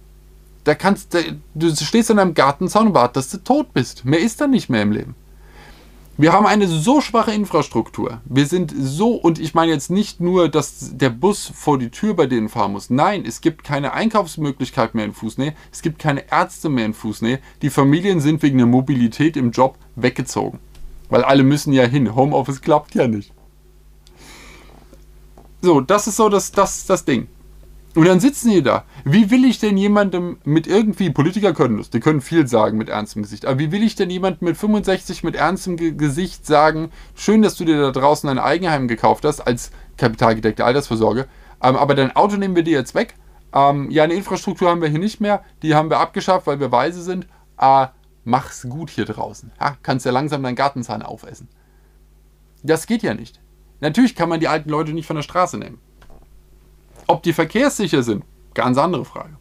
Da 0.64 0.76
kannst, 0.76 1.18
du 1.56 1.76
stehst 1.76 2.12
an 2.12 2.20
einem 2.20 2.34
Gartenzaun 2.36 2.88
und 2.88 2.94
wartest, 2.94 3.34
dass 3.34 3.40
du 3.40 3.44
tot 3.44 3.74
bist. 3.74 4.06
Mehr 4.06 4.20
ist 4.20 4.40
dann 4.42 4.52
nicht 4.52 4.70
mehr 4.70 4.84
im 4.84 4.92
Leben. 4.92 5.16
Wir 6.22 6.34
haben 6.34 6.46
eine 6.46 6.68
so 6.68 7.02
schwache 7.02 7.32
Infrastruktur. 7.32 8.22
Wir 8.26 8.46
sind 8.46 8.72
so, 8.78 9.16
und 9.16 9.40
ich 9.40 9.56
meine 9.56 9.72
jetzt 9.72 9.90
nicht 9.90 10.20
nur, 10.20 10.50
dass 10.50 10.96
der 10.96 11.10
Bus 11.10 11.52
vor 11.52 11.80
die 11.80 11.90
Tür 11.90 12.14
bei 12.14 12.28
denen 12.28 12.48
fahren 12.48 12.74
muss. 12.74 12.92
Nein, 12.92 13.26
es 13.26 13.42
gibt 13.42 13.64
keine 13.64 13.94
Einkaufsmöglichkeit 13.94 14.94
mehr 14.94 15.06
in 15.06 15.14
Fußnähe. 15.14 15.56
Es 15.72 15.82
gibt 15.82 15.98
keine 15.98 16.32
Ärzte 16.32 16.70
mehr 16.70 16.86
in 16.86 16.94
Fußnähe. 16.94 17.40
Die 17.64 17.72
Familien 17.72 18.20
sind 18.20 18.44
wegen 18.44 18.60
der 18.60 18.68
Mobilität 18.68 19.36
im 19.36 19.50
Job 19.50 19.80
weggezogen. 19.96 20.60
Weil 21.10 21.24
alle 21.24 21.42
müssen 21.42 21.74
ja 21.74 21.86
hin. 21.86 22.14
Homeoffice 22.14 22.62
klappt 22.62 22.94
ja 22.94 23.08
nicht. 23.08 23.34
So, 25.64 25.82
das 25.82 26.06
ist 26.06 26.18
so 26.18 26.30
das, 26.30 26.52
das, 26.52 26.86
das 26.86 27.04
Ding. 27.04 27.30
Und 27.94 28.06
dann 28.06 28.22
sitzen 28.22 28.52
die 28.52 28.64
da. 28.64 28.86
Wie 29.04 29.32
will 29.32 29.44
ich 29.44 29.60
denn 29.60 29.76
jemandem 29.76 30.38
mit 30.46 30.66
irgendwie, 30.66 31.10
Politiker 31.10 31.54
können 31.54 31.78
das, 31.78 31.90
die 31.90 32.00
können 32.00 32.22
viel 32.22 32.48
sagen 32.48 32.78
mit 32.78 32.88
ernstem 32.88 33.22
Gesicht, 33.22 33.46
aber 33.46 33.60
wie 33.60 33.72
will 33.72 33.84
ich 33.84 33.96
denn 33.96 34.10
jemandem 34.10 34.48
mit 34.48 34.58
65 34.58 35.24
mit 35.24 35.36
ernstem 35.36 35.76
Ge 35.76 35.92
Gesicht 35.92 36.46
sagen, 36.46 36.92
schön, 37.16 37.42
dass 37.42 37.56
du 37.56 37.66
dir 37.66 37.82
da 37.82 37.92
draußen 37.92 38.30
ein 38.30 38.40
Eigenheim 38.40 38.88
gekauft 38.88 39.26
hast, 39.26 39.42
als 39.42 39.72
kapitalgedeckte 39.98 40.64
Altersvorsorge, 40.64 41.28
ähm, 41.62 41.76
aber 41.76 41.94
dein 41.94 42.16
Auto 42.16 42.38
nehmen 42.38 42.56
wir 42.56 42.64
dir 42.64 42.78
jetzt 42.78 42.96
weg. 42.96 43.16
Ähm, 43.54 43.92
ja, 43.92 44.04
eine 44.06 44.14
Infrastruktur 44.14 44.70
haben 44.70 44.82
wir 44.82 44.88
hier 44.88 45.00
nicht 45.00 45.20
mehr, 45.20 45.44
die 45.62 45.76
haben 45.76 45.90
wir 45.90 46.00
abgeschafft, 46.00 46.48
weil 46.48 46.62
wir 46.62 46.72
weise 46.72 47.02
sind. 47.02 47.28
Äh, 47.60 47.88
mach's 48.24 48.68
gut 48.70 48.90
hier 48.90 49.06
draußen. 49.06 49.52
Ja, 49.60 49.76
kannst 49.84 50.06
ja 50.06 50.14
langsam 50.14 50.44
deinen 50.44 50.56
Gartenzahn 50.56 51.02
aufessen. 51.02 51.50
Das 52.64 52.88
geht 52.88 53.04
ja 53.04 53.14
nicht. 53.14 53.42
Natürlich 53.82 54.16
kann 54.16 54.30
man 54.30 54.40
die 54.40 54.48
alten 54.48 54.70
Leute 54.70 54.94
nicht 54.94 55.08
von 55.08 55.16
der 55.16 55.24
Straße 55.24 55.58
nehmen. 55.58 55.80
Ob 57.08 57.24
die 57.24 57.34
verkehrssicher 57.34 58.04
sind, 58.04 58.24
ganz 58.54 58.78
andere 58.78 59.06
Frage. 59.06 59.38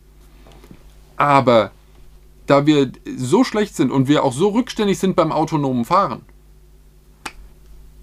Aber 1.16 1.70
da 2.46 2.66
wir 2.66 2.90
so 3.16 3.44
schlecht 3.44 3.76
sind 3.76 3.90
und 3.92 4.08
wir 4.08 4.24
auch 4.24 4.32
so 4.32 4.48
rückständig 4.48 4.98
sind 4.98 5.14
beim 5.16 5.32
autonomen 5.32 5.84
Fahren, 5.84 6.22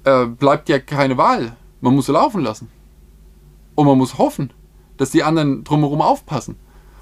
äh, 0.03 0.25
bleibt 0.25 0.69
ja 0.69 0.79
keine 0.79 1.17
Wahl. 1.17 1.55
Man 1.81 1.95
muss 1.95 2.07
laufen 2.07 2.41
lassen. 2.41 2.69
Und 3.75 3.87
man 3.87 3.97
muss 3.97 4.17
hoffen, 4.17 4.51
dass 4.97 5.11
die 5.11 5.23
anderen 5.23 5.63
drumherum 5.63 6.01
aufpassen. 6.01 6.57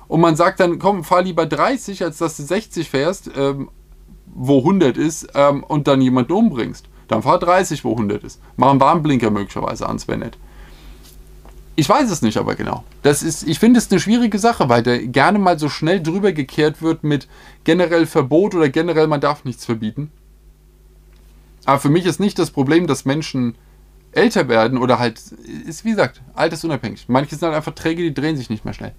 Und 0.08 0.22
man 0.22 0.36
sagt 0.36 0.60
dann, 0.60 0.80
komm, 0.80 1.04
fahr 1.04 1.22
lieber 1.22 1.46
30, 1.46 2.04
als 2.04 2.18
dass 2.18 2.38
du 2.38 2.44
60 2.44 2.90
fährst, 2.90 3.30
ähm, 3.36 3.70
wo 4.26 4.60
100 4.60 4.98
ist, 4.98 5.28
ähm, 5.36 5.64
und 5.64 5.88
dann 5.88 6.02
jemanden 6.02 6.34
umbringst. 6.34 6.90
Dann 7.08 7.22
fahr 7.22 7.40
30, 7.40 7.84
wo 7.84 7.92
100 7.92 8.24
ist. 8.24 8.42
Mach 8.58 8.72
einen 8.72 8.80
Warnblinker 8.80 9.30
möglicherweise 9.30 9.88
ans, 9.88 10.08
wenn 10.08 10.20
nicht. 10.20 10.38
Ich 11.78 11.90
weiß 11.90 12.10
es 12.10 12.22
nicht 12.22 12.38
aber 12.38 12.56
genau. 12.56 12.84
Das 13.02 13.22
ist, 13.22 13.44
ich 13.44 13.60
finde 13.60 13.80
es 13.80 13.92
eine 13.92 14.00
schwierige 14.00 14.40
Sache, 14.40 14.70
weil 14.70 14.82
da 14.82 14.98
gerne 14.98 15.40
mal 15.40 15.60
so 15.60 15.68
schnell 15.68 16.02
drüber 16.02 16.32
gekehrt 16.32 16.82
wird 16.82 17.04
mit 17.04 17.28
generell 17.66 18.06
Verbot 18.06 18.56
oder 18.56 18.70
generell 18.70 19.08
man 19.08 19.20
darf 19.20 19.44
nichts 19.44 19.66
verbieten. 19.66 20.10
Aber 21.66 21.80
für 21.80 21.90
mich 21.90 22.06
ist 22.06 22.20
nicht 22.20 22.40
das 22.40 22.52
Problem, 22.52 22.88
dass 22.88 23.06
Menschen 23.06 23.56
älter 24.14 24.48
werden 24.48 24.78
oder 24.78 25.00
halt, 25.00 25.20
ist 25.68 25.84
wie 25.84 25.90
gesagt, 25.90 26.22
altersunabhängig. 26.34 27.06
Manche 27.10 27.36
sind 27.36 27.44
halt 27.48 27.56
einfach 27.56 27.76
träge, 27.76 28.04
die 28.04 28.14
drehen 28.14 28.38
sich 28.38 28.50
nicht 28.50 28.64
mehr 28.64 28.74
schnell. 28.74 28.94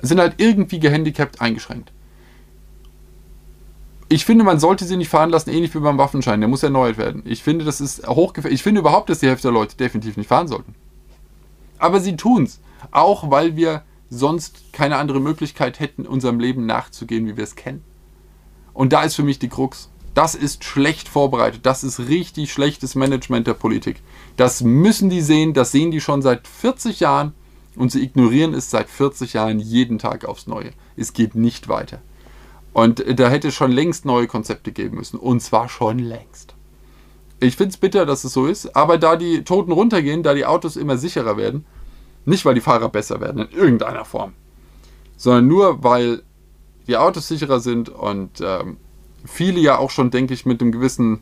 Sind 0.00 0.20
halt 0.20 0.34
irgendwie 0.38 0.78
gehandicapt 0.78 1.40
eingeschränkt. 1.40 1.92
Ich 4.10 4.24
finde, 4.24 4.42
man 4.42 4.58
sollte 4.58 4.86
sie 4.86 4.96
nicht 4.96 5.10
fahren 5.10 5.30
lassen, 5.30 5.50
ähnlich 5.50 5.74
wie 5.74 5.80
beim 5.80 5.98
Waffenschein. 5.98 6.40
Der 6.40 6.48
muss 6.48 6.62
erneuert 6.62 6.96
werden. 6.96 7.22
Ich 7.26 7.42
finde, 7.42 7.66
das 7.66 7.80
ist 7.80 8.06
hochgefährlich. 8.06 8.60
Ich 8.60 8.62
finde 8.62 8.80
überhaupt, 8.80 9.10
dass 9.10 9.18
die 9.18 9.26
Hälfte 9.28 9.48
der 9.48 9.52
Leute 9.52 9.76
definitiv 9.76 10.16
nicht 10.16 10.28
fahren 10.28 10.48
sollten. 10.48 10.74
Aber 11.78 12.00
sie 12.00 12.16
tun 12.16 12.44
es. 12.44 12.60
Auch 12.90 13.30
weil 13.30 13.56
wir 13.56 13.82
sonst 14.08 14.72
keine 14.72 14.96
andere 14.96 15.20
Möglichkeit 15.20 15.78
hätten, 15.78 16.06
unserem 16.06 16.40
Leben 16.40 16.64
nachzugehen, 16.64 17.26
wie 17.26 17.36
wir 17.36 17.44
es 17.44 17.54
kennen. 17.54 17.84
Und 18.72 18.94
da 18.94 19.02
ist 19.02 19.14
für 19.14 19.22
mich 19.22 19.38
die 19.38 19.50
Krux. 19.50 19.90
Das 20.14 20.34
ist 20.34 20.64
schlecht 20.64 21.08
vorbereitet. 21.08 21.66
Das 21.66 21.84
ist 21.84 22.00
richtig 22.00 22.50
schlechtes 22.50 22.94
Management 22.94 23.46
der 23.46 23.54
Politik. 23.54 24.00
Das 24.36 24.62
müssen 24.62 25.10
die 25.10 25.20
sehen. 25.20 25.52
Das 25.52 25.70
sehen 25.70 25.90
die 25.90 26.00
schon 26.00 26.22
seit 26.22 26.48
40 26.48 27.00
Jahren. 27.00 27.34
Und 27.76 27.92
sie 27.92 28.02
ignorieren 28.02 28.54
es 28.54 28.70
seit 28.70 28.88
40 28.88 29.34
Jahren 29.34 29.60
jeden 29.60 29.98
Tag 29.98 30.24
aufs 30.24 30.46
Neue. 30.46 30.72
Es 30.96 31.12
geht 31.12 31.34
nicht 31.34 31.68
weiter. 31.68 32.00
Und 32.78 33.02
da 33.18 33.28
hätte 33.28 33.48
es 33.48 33.54
schon 33.54 33.72
längst 33.72 34.04
neue 34.04 34.28
Konzepte 34.28 34.70
geben 34.70 34.98
müssen. 34.98 35.18
Und 35.18 35.40
zwar 35.40 35.68
schon 35.68 35.98
längst. 35.98 36.54
Ich 37.40 37.56
finde 37.56 37.70
es 37.70 37.76
bitter, 37.76 38.06
dass 38.06 38.22
es 38.22 38.32
so 38.32 38.46
ist, 38.46 38.76
aber 38.76 38.98
da 38.98 39.16
die 39.16 39.42
Toten 39.42 39.72
runtergehen, 39.72 40.22
da 40.22 40.32
die 40.32 40.46
Autos 40.46 40.76
immer 40.76 40.96
sicherer 40.96 41.36
werden, 41.36 41.64
nicht 42.24 42.44
weil 42.44 42.54
die 42.54 42.60
Fahrer 42.60 42.88
besser 42.88 43.20
werden 43.20 43.48
in 43.48 43.58
irgendeiner 43.58 44.04
Form, 44.04 44.32
sondern 45.16 45.48
nur 45.48 45.82
weil 45.82 46.22
die 46.86 46.96
Autos 46.96 47.26
sicherer 47.26 47.58
sind 47.58 47.88
und 47.88 48.40
ähm, 48.40 48.76
viele 49.24 49.58
ja 49.58 49.78
auch 49.78 49.90
schon, 49.90 50.12
denke 50.12 50.34
ich, 50.34 50.46
mit 50.46 50.60
einem 50.60 50.70
gewissen 50.70 51.20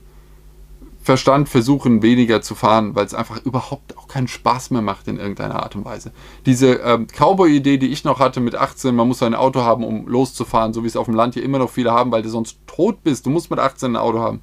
Verstand 1.07 1.49
versuchen, 1.49 2.03
weniger 2.03 2.43
zu 2.43 2.57
fahren, 2.57 2.97
weil 2.97 3.07
es 3.07 3.15
einfach 3.15 3.41
überhaupt 3.45 3.97
auch 3.97 4.09
keinen 4.09 4.27
Spaß 4.27 4.73
mehr 4.73 4.83
macht 4.83 5.07
in 5.07 5.21
irgendeiner 5.21 5.63
Art 5.63 5.77
und 5.77 5.85
Weise. 5.85 6.11
Diese 6.47 6.81
ähm, 6.81 7.07
Cowboy-Idee, 7.07 7.79
die 7.79 7.93
ich 7.93 8.03
noch 8.03 8.19
hatte 8.19 8.41
mit 8.41 8.57
18, 8.57 8.93
man 8.93 9.07
muss 9.07 9.23
ein 9.23 9.37
Auto 9.37 9.61
haben, 9.61 9.85
um 9.85 10.09
loszufahren, 10.09 10.73
so 10.73 10.83
wie 10.83 10.89
es 10.89 10.97
auf 10.97 11.07
dem 11.07 11.15
Land 11.15 11.35
hier 11.35 11.45
immer 11.45 11.61
noch 11.61 11.71
viele 11.71 11.93
haben, 11.93 12.11
weil 12.11 12.23
du 12.23 12.29
sonst 12.29 12.59
tot 12.67 13.05
bist. 13.05 13.25
Du 13.25 13.31
musst 13.31 13.51
mit 13.51 13.61
18 13.61 13.93
ein 13.93 13.97
Auto 13.97 14.19
haben. 14.19 14.41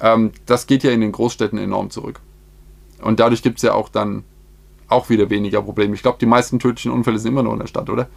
Ähm, 0.00 0.32
das 0.46 0.66
geht 0.66 0.82
ja 0.82 0.92
in 0.92 1.02
den 1.02 1.12
Großstädten 1.12 1.58
enorm 1.58 1.90
zurück. 1.90 2.20
Und 3.02 3.20
dadurch 3.20 3.42
gibt 3.42 3.58
es 3.58 3.62
ja 3.62 3.74
auch 3.74 3.90
dann 3.90 4.24
auch 4.88 5.10
wieder 5.10 5.28
weniger 5.28 5.60
Probleme. 5.60 5.94
Ich 5.94 6.00
glaube, 6.00 6.16
die 6.18 6.26
meisten 6.26 6.58
tödlichen 6.58 6.90
Unfälle 6.90 7.18
sind 7.18 7.32
immer 7.32 7.42
nur 7.42 7.52
in 7.52 7.60
der 7.60 7.66
Stadt, 7.66 7.90
oder? 7.90 8.08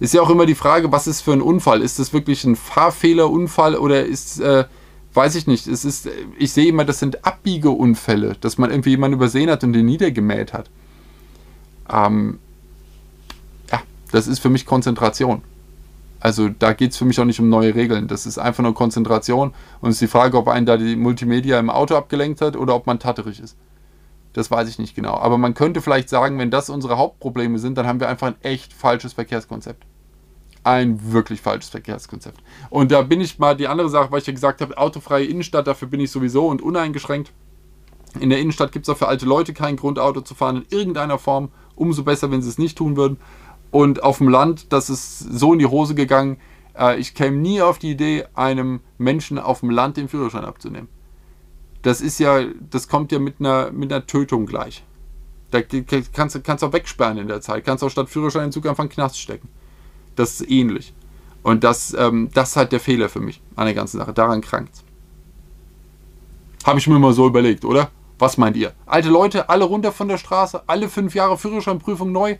ist 0.00 0.12
ja 0.12 0.20
auch 0.20 0.28
immer 0.28 0.44
die 0.44 0.54
Frage, 0.54 0.92
was 0.92 1.06
ist 1.06 1.22
für 1.22 1.32
ein 1.32 1.40
Unfall? 1.40 1.80
Ist 1.80 1.98
das 1.98 2.12
wirklich 2.12 2.44
ein 2.44 2.56
Fahrfehlerunfall 2.56 3.74
oder 3.74 4.04
ist, 4.04 4.40
äh, 4.40 4.64
weiß 5.14 5.36
ich 5.36 5.46
nicht, 5.46 5.66
es 5.66 5.84
ist, 5.84 6.08
ich 6.38 6.52
sehe 6.52 6.68
immer, 6.68 6.84
das 6.84 6.98
sind 6.98 7.24
Abbiegeunfälle, 7.24 8.36
dass 8.40 8.58
man 8.58 8.70
irgendwie 8.70 8.90
jemanden 8.90 9.16
übersehen 9.16 9.50
hat 9.50 9.62
und 9.64 9.72
den 9.72 9.86
niedergemäht 9.86 10.52
hat. 10.52 10.70
Ähm, 11.92 12.38
ja, 13.70 13.82
das 14.10 14.26
ist 14.26 14.40
für 14.40 14.50
mich 14.50 14.66
Konzentration. 14.66 15.42
Also 16.20 16.48
da 16.48 16.72
geht 16.72 16.92
es 16.92 16.96
für 16.96 17.04
mich 17.04 17.20
auch 17.20 17.26
nicht 17.26 17.38
um 17.38 17.48
neue 17.48 17.74
Regeln. 17.74 18.08
Das 18.08 18.24
ist 18.26 18.38
einfach 18.38 18.62
nur 18.62 18.74
Konzentration 18.74 19.52
und 19.80 19.90
es 19.90 19.96
ist 19.96 20.02
die 20.02 20.06
Frage, 20.06 20.38
ob 20.38 20.48
einen 20.48 20.66
da 20.66 20.76
die 20.76 20.96
Multimedia 20.96 21.60
im 21.60 21.70
Auto 21.70 21.96
abgelenkt 21.96 22.40
hat 22.40 22.56
oder 22.56 22.74
ob 22.74 22.86
man 22.86 22.98
tatterig 22.98 23.40
ist. 23.40 23.56
Das 24.32 24.50
weiß 24.50 24.68
ich 24.68 24.78
nicht 24.78 24.96
genau. 24.96 25.14
Aber 25.14 25.38
man 25.38 25.54
könnte 25.54 25.80
vielleicht 25.80 26.08
sagen, 26.08 26.38
wenn 26.38 26.50
das 26.50 26.70
unsere 26.70 26.98
Hauptprobleme 26.98 27.58
sind, 27.58 27.78
dann 27.78 27.86
haben 27.86 28.00
wir 28.00 28.08
einfach 28.08 28.28
ein 28.28 28.40
echt 28.42 28.72
falsches 28.72 29.12
Verkehrskonzept. 29.12 29.84
Ein 30.64 31.12
wirklich 31.12 31.40
falsches 31.40 31.70
Verkehrskonzept. 31.70 32.42
Und 32.70 32.90
da 32.90 33.02
bin 33.02 33.20
ich 33.20 33.38
mal 33.38 33.56
die 33.56 33.68
andere 33.68 33.88
Sache, 33.88 34.10
weil 34.10 34.20
ich 34.20 34.26
ja 34.26 34.32
gesagt 34.32 34.60
habe, 34.60 34.76
autofreie 34.76 35.24
Innenstadt, 35.24 35.66
dafür 35.66 35.88
bin 35.88 36.00
ich 36.00 36.10
sowieso 36.10 36.48
und 36.48 36.62
uneingeschränkt. 36.62 37.32
In 38.18 38.30
der 38.30 38.38
Innenstadt 38.40 38.72
gibt 38.72 38.88
es 38.88 38.94
auch 38.94 38.98
für 38.98 39.08
alte 39.08 39.26
Leute 39.26 39.52
keinen 39.52 39.76
Grund, 39.76 39.98
Auto 39.98 40.20
zu 40.20 40.34
fahren 40.34 40.56
in 40.56 40.78
irgendeiner 40.78 41.18
Form. 41.18 41.50
Umso 41.76 42.02
besser, 42.02 42.30
wenn 42.30 42.42
sie 42.42 42.48
es 42.48 42.58
nicht 42.58 42.78
tun 42.78 42.96
würden. 42.96 43.18
Und 43.70 44.02
auf 44.02 44.18
dem 44.18 44.28
Land, 44.28 44.72
das 44.72 44.90
ist 44.90 45.18
so 45.18 45.52
in 45.52 45.58
die 45.58 45.66
Hose 45.66 45.94
gegangen. 45.94 46.38
Äh, 46.78 46.98
ich 46.98 47.14
käme 47.14 47.36
nie 47.36 47.60
auf 47.60 47.78
die 47.78 47.90
Idee, 47.90 48.24
einem 48.34 48.80
Menschen 48.98 49.38
auf 49.38 49.60
dem 49.60 49.70
Land 49.70 49.96
den 49.96 50.08
Führerschein 50.08 50.44
abzunehmen 50.44 50.88
das 51.84 52.00
ist 52.00 52.18
ja, 52.18 52.42
das 52.70 52.88
kommt 52.88 53.12
ja 53.12 53.18
mit 53.18 53.36
einer, 53.40 53.70
mit 53.70 53.92
einer 53.92 54.06
Tötung 54.06 54.46
gleich. 54.46 54.82
Da 55.50 55.60
kannst 55.60 56.34
du 56.34 56.40
kannst 56.40 56.64
auch 56.64 56.72
wegsperren 56.72 57.18
in 57.18 57.28
der 57.28 57.40
Zeit. 57.40 57.64
Kannst 57.64 57.84
auch 57.84 57.90
statt 57.90 58.08
Führerschein 58.08 58.46
in 58.46 58.52
Zug 58.52 58.66
einfach 58.66 58.82
in 58.82 58.88
den 58.88 58.94
Knast 58.94 59.20
stecken. 59.20 59.48
Das 60.16 60.40
ist 60.40 60.50
ähnlich. 60.50 60.92
Und 61.42 61.62
das, 61.62 61.94
ähm, 61.98 62.30
das 62.32 62.50
ist 62.50 62.56
halt 62.56 62.72
der 62.72 62.80
Fehler 62.80 63.08
für 63.08 63.20
mich 63.20 63.40
an 63.54 63.66
der 63.66 63.74
ganzen 63.74 63.98
Sache. 63.98 64.12
Daran 64.12 64.40
krankt 64.40 64.82
Habe 66.64 66.78
ich 66.78 66.86
mir 66.86 66.98
mal 66.98 67.12
so 67.12 67.26
überlegt, 67.26 67.64
oder? 67.64 67.90
Was 68.18 68.38
meint 68.38 68.56
ihr? 68.56 68.72
Alte 68.86 69.10
Leute, 69.10 69.48
alle 69.48 69.64
runter 69.64 69.92
von 69.92 70.08
der 70.08 70.18
Straße, 70.18 70.62
alle 70.66 70.88
fünf 70.88 71.14
Jahre 71.14 71.36
Führerscheinprüfung 71.36 72.12
neu 72.12 72.36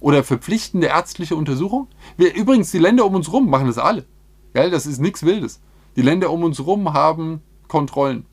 oder 0.00 0.24
verpflichtende 0.24 0.86
ärztliche 0.86 1.36
Untersuchung? 1.36 1.88
Wir, 2.16 2.34
übrigens, 2.34 2.70
die 2.70 2.78
Länder 2.78 3.04
um 3.04 3.14
uns 3.14 3.30
rum 3.32 3.50
machen 3.50 3.66
das 3.66 3.78
alle. 3.78 4.04
Gell? 4.54 4.70
Das 4.70 4.86
ist 4.86 5.00
nichts 5.00 5.24
Wildes. 5.24 5.60
Die 5.96 6.02
Länder 6.02 6.30
um 6.30 6.44
uns 6.44 6.64
rum 6.64 6.92
haben 6.92 7.42
Kontrollen. 7.66 8.24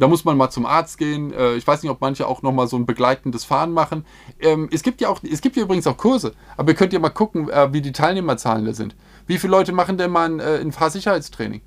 Da 0.00 0.08
muss 0.08 0.24
man 0.24 0.38
mal 0.38 0.48
zum 0.48 0.64
Arzt 0.64 0.96
gehen. 0.96 1.30
Äh, 1.30 1.56
ich 1.56 1.66
weiß 1.66 1.82
nicht, 1.82 1.90
ob 1.90 2.00
manche 2.00 2.26
auch 2.26 2.40
nochmal 2.40 2.66
so 2.66 2.76
ein 2.76 2.86
begleitendes 2.86 3.44
Fahren 3.44 3.70
machen. 3.70 4.06
Ähm, 4.40 4.70
es 4.72 4.82
gibt 4.82 5.02
ja 5.02 5.10
auch, 5.10 5.20
es 5.22 5.42
gibt 5.42 5.56
ja 5.56 5.62
übrigens 5.62 5.86
auch 5.86 5.98
Kurse, 5.98 6.32
aber 6.56 6.70
ihr 6.70 6.74
könnt 6.74 6.94
ja 6.94 6.98
mal 6.98 7.10
gucken, 7.10 7.50
äh, 7.50 7.70
wie 7.74 7.82
die 7.82 7.92
Teilnehmerzahlen 7.92 8.64
da 8.64 8.72
sind. 8.72 8.96
Wie 9.26 9.36
viele 9.36 9.50
Leute 9.50 9.72
machen 9.72 9.98
denn 9.98 10.10
mal 10.10 10.24
ein, 10.24 10.40
äh, 10.40 10.58
ein 10.58 10.72
Fahrsicherheitstraining? 10.72 11.60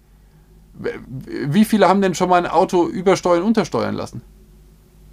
Wie 0.74 1.64
viele 1.64 1.88
haben 1.88 2.02
denn 2.02 2.16
schon 2.16 2.28
mal 2.28 2.44
ein 2.44 2.50
Auto 2.50 2.88
übersteuern, 2.88 3.44
untersteuern 3.44 3.94
lassen? 3.94 4.24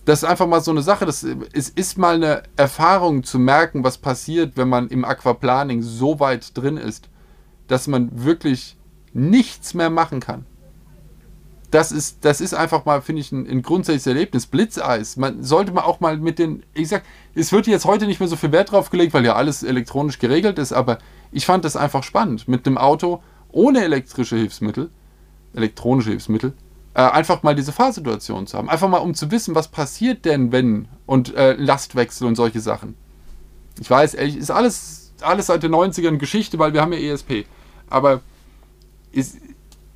Das 0.06 0.22
ist 0.22 0.28
einfach 0.28 0.46
mal 0.46 0.62
so 0.62 0.70
eine 0.70 0.80
Sache. 0.80 1.04
Das, 1.04 1.22
es 1.52 1.68
ist 1.68 1.98
mal 1.98 2.14
eine 2.14 2.44
Erfahrung 2.56 3.22
zu 3.22 3.38
merken, 3.38 3.84
was 3.84 3.98
passiert, 3.98 4.56
wenn 4.56 4.70
man 4.70 4.88
im 4.88 5.04
Aquaplaning 5.04 5.82
so 5.82 6.20
weit 6.20 6.56
drin 6.56 6.78
ist, 6.78 7.10
dass 7.68 7.86
man 7.86 8.24
wirklich 8.24 8.78
nichts 9.12 9.74
mehr 9.74 9.90
machen 9.90 10.20
kann 10.20 10.46
das 11.70 11.92
ist, 11.92 12.24
das 12.24 12.40
ist 12.40 12.54
einfach 12.54 12.84
mal, 12.84 13.00
finde 13.00 13.20
ich, 13.20 13.30
ein, 13.32 13.46
ein, 13.48 13.62
grundsätzliches 13.62 14.06
Erlebnis. 14.06 14.46
Blitzeis. 14.46 15.16
Man 15.16 15.42
sollte 15.42 15.72
man 15.72 15.84
auch 15.84 16.00
mal 16.00 16.16
mit 16.16 16.38
den, 16.38 16.64
ich 16.74 16.88
sag, 16.88 17.02
es 17.34 17.52
wird 17.52 17.66
jetzt 17.66 17.84
heute 17.84 18.06
nicht 18.06 18.18
mehr 18.18 18.28
so 18.28 18.36
viel 18.36 18.52
Wert 18.52 18.72
drauf 18.72 18.90
gelegt, 18.90 19.14
weil 19.14 19.24
ja 19.24 19.34
alles 19.34 19.62
elektronisch 19.62 20.18
geregelt 20.18 20.58
ist, 20.58 20.72
aber 20.72 20.98
ich 21.30 21.46
fand 21.46 21.64
das 21.64 21.76
einfach 21.76 22.02
spannend, 22.02 22.48
mit 22.48 22.66
einem 22.66 22.76
Auto 22.76 23.22
ohne 23.52 23.84
elektrische 23.84 24.36
Hilfsmittel, 24.36 24.90
elektronische 25.54 26.10
Hilfsmittel, 26.10 26.54
äh, 26.94 27.02
einfach 27.02 27.42
mal 27.44 27.54
diese 27.54 27.72
Fahrsituation 27.72 28.46
zu 28.48 28.58
haben. 28.58 28.68
Einfach 28.68 28.88
mal, 28.88 28.98
um 28.98 29.14
zu 29.14 29.30
wissen, 29.30 29.54
was 29.54 29.68
passiert 29.68 30.24
denn, 30.24 30.50
wenn 30.50 30.88
und 31.06 31.34
äh, 31.36 31.52
Lastwechsel 31.52 32.26
und 32.26 32.34
solche 32.34 32.60
Sachen. 32.60 32.96
Ich 33.80 33.88
weiß, 33.88 34.14
ist 34.14 34.50
alles, 34.50 35.12
alles 35.20 35.46
seit 35.46 35.62
den 35.62 35.72
90ern 35.72 36.18
Geschichte, 36.18 36.58
weil 36.58 36.72
wir 36.72 36.80
haben 36.80 36.92
ja 36.92 36.98
ESP. 36.98 37.46
Aber 37.88 38.20
ist, 39.12 39.38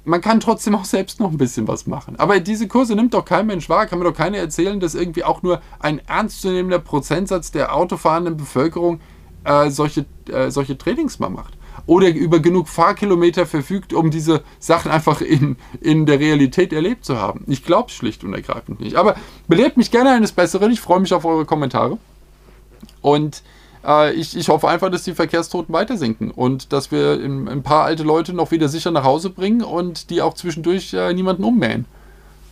man 0.05 0.21
kann 0.21 0.40
trotzdem 0.40 0.75
auch 0.75 0.85
selbst 0.85 1.21
noch 1.21 1.31
ein 1.31 1.38
bisschen 1.38 1.67
was 1.67 1.87
machen. 1.87 2.17
Aber 2.19 2.40
diese 2.40 2.69
Kurse 2.69 2.95
nimmt 2.95 3.14
doch 3.14 3.25
kein 3.25 3.47
Mensch 3.47 3.69
wahr. 3.69 3.87
Kann 3.87 3.99
mir 3.99 4.05
doch 4.05 4.17
keiner 4.17 4.38
erzählen, 4.38 4.79
dass 4.81 4.95
irgendwie 4.95 5.25
auch 5.25 5.43
nur 5.43 5.61
ein 5.79 6.01
ernstzunehmender 6.07 6.79
Prozentsatz 6.79 7.51
der 7.51 7.75
autofahrenden 7.75 8.37
Bevölkerung 8.37 9.01
äh, 9.45 9.71
solche, 9.71 10.05
äh, 10.31 10.51
solche 10.51 10.77
Trainings 10.77 11.19
mal 11.19 11.31
macht. 11.31 11.55
Oder 11.87 12.09
über 12.09 12.38
genug 12.38 12.69
Fahrkilometer 12.69 13.47
verfügt, 13.47 13.93
um 13.93 14.11
diese 14.11 14.43
Sachen 14.59 14.90
einfach 14.90 15.21
in, 15.21 15.57
in 15.81 16.07
der 16.07 16.19
Realität 16.19 16.73
erlebt 16.73 17.05
zu 17.05 17.19
haben. 17.19 17.45
Ich 17.47 17.64
glaube 17.64 17.88
es 17.88 17.95
schlicht 17.95 18.25
und 18.25 18.33
ergreifend 18.33 18.81
nicht. 18.81 18.97
Aber 18.97 19.17
belehrt 19.49 19.77
mich 19.77 19.90
gerne 19.90 20.11
eines 20.11 20.33
Besseren. 20.33 20.71
Ich 20.73 20.81
freue 20.81 21.01
mich 21.01 21.12
auf 21.12 21.25
eure 21.25 21.45
Kommentare. 21.45 21.99
Und 23.03 23.43
äh, 23.87 24.12
ich, 24.12 24.37
ich 24.37 24.49
hoffe 24.49 24.68
einfach, 24.68 24.90
dass 24.90 25.05
die 25.05 25.14
Verkehrstoten 25.14 25.73
weiter 25.73 25.97
sinken 25.97 26.31
und 26.31 26.73
dass 26.73 26.90
wir 26.90 27.12
ein, 27.14 27.49
ein 27.49 27.62
paar 27.62 27.85
alte 27.85 28.03
Leute 28.03 28.33
noch 28.33 28.51
wieder 28.51 28.68
sicher 28.68 28.90
nach 28.90 29.05
Hause 29.05 29.31
bringen 29.31 29.62
und 29.62 30.11
die 30.11 30.23
auch 30.23 30.35
zwischendurch 30.35 30.94
äh, 30.94 31.12
niemanden 31.12 31.44
ummähen. 31.44 31.87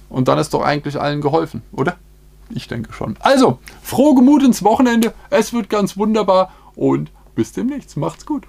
Und 0.09 0.29
dann 0.29 0.38
ist 0.38 0.53
doch 0.53 0.62
eigentlich 0.62 1.01
allen 1.01 1.21
geholfen, 1.21 1.62
oder? 1.73 1.97
Ich 2.51 2.68
denke 2.68 2.92
schon. 2.92 3.16
Also, 3.21 3.59
frohe 3.83 4.14
Gemut 4.14 4.42
ins 4.42 4.62
Wochenende. 4.62 5.14
Es 5.31 5.53
wird 5.55 5.71
ganz 5.71 5.97
wunderbar 5.97 6.53
und 6.75 7.11
bis 7.35 7.53
demnächst. 7.53 7.97
Macht's 7.97 8.27
gut. 8.27 8.47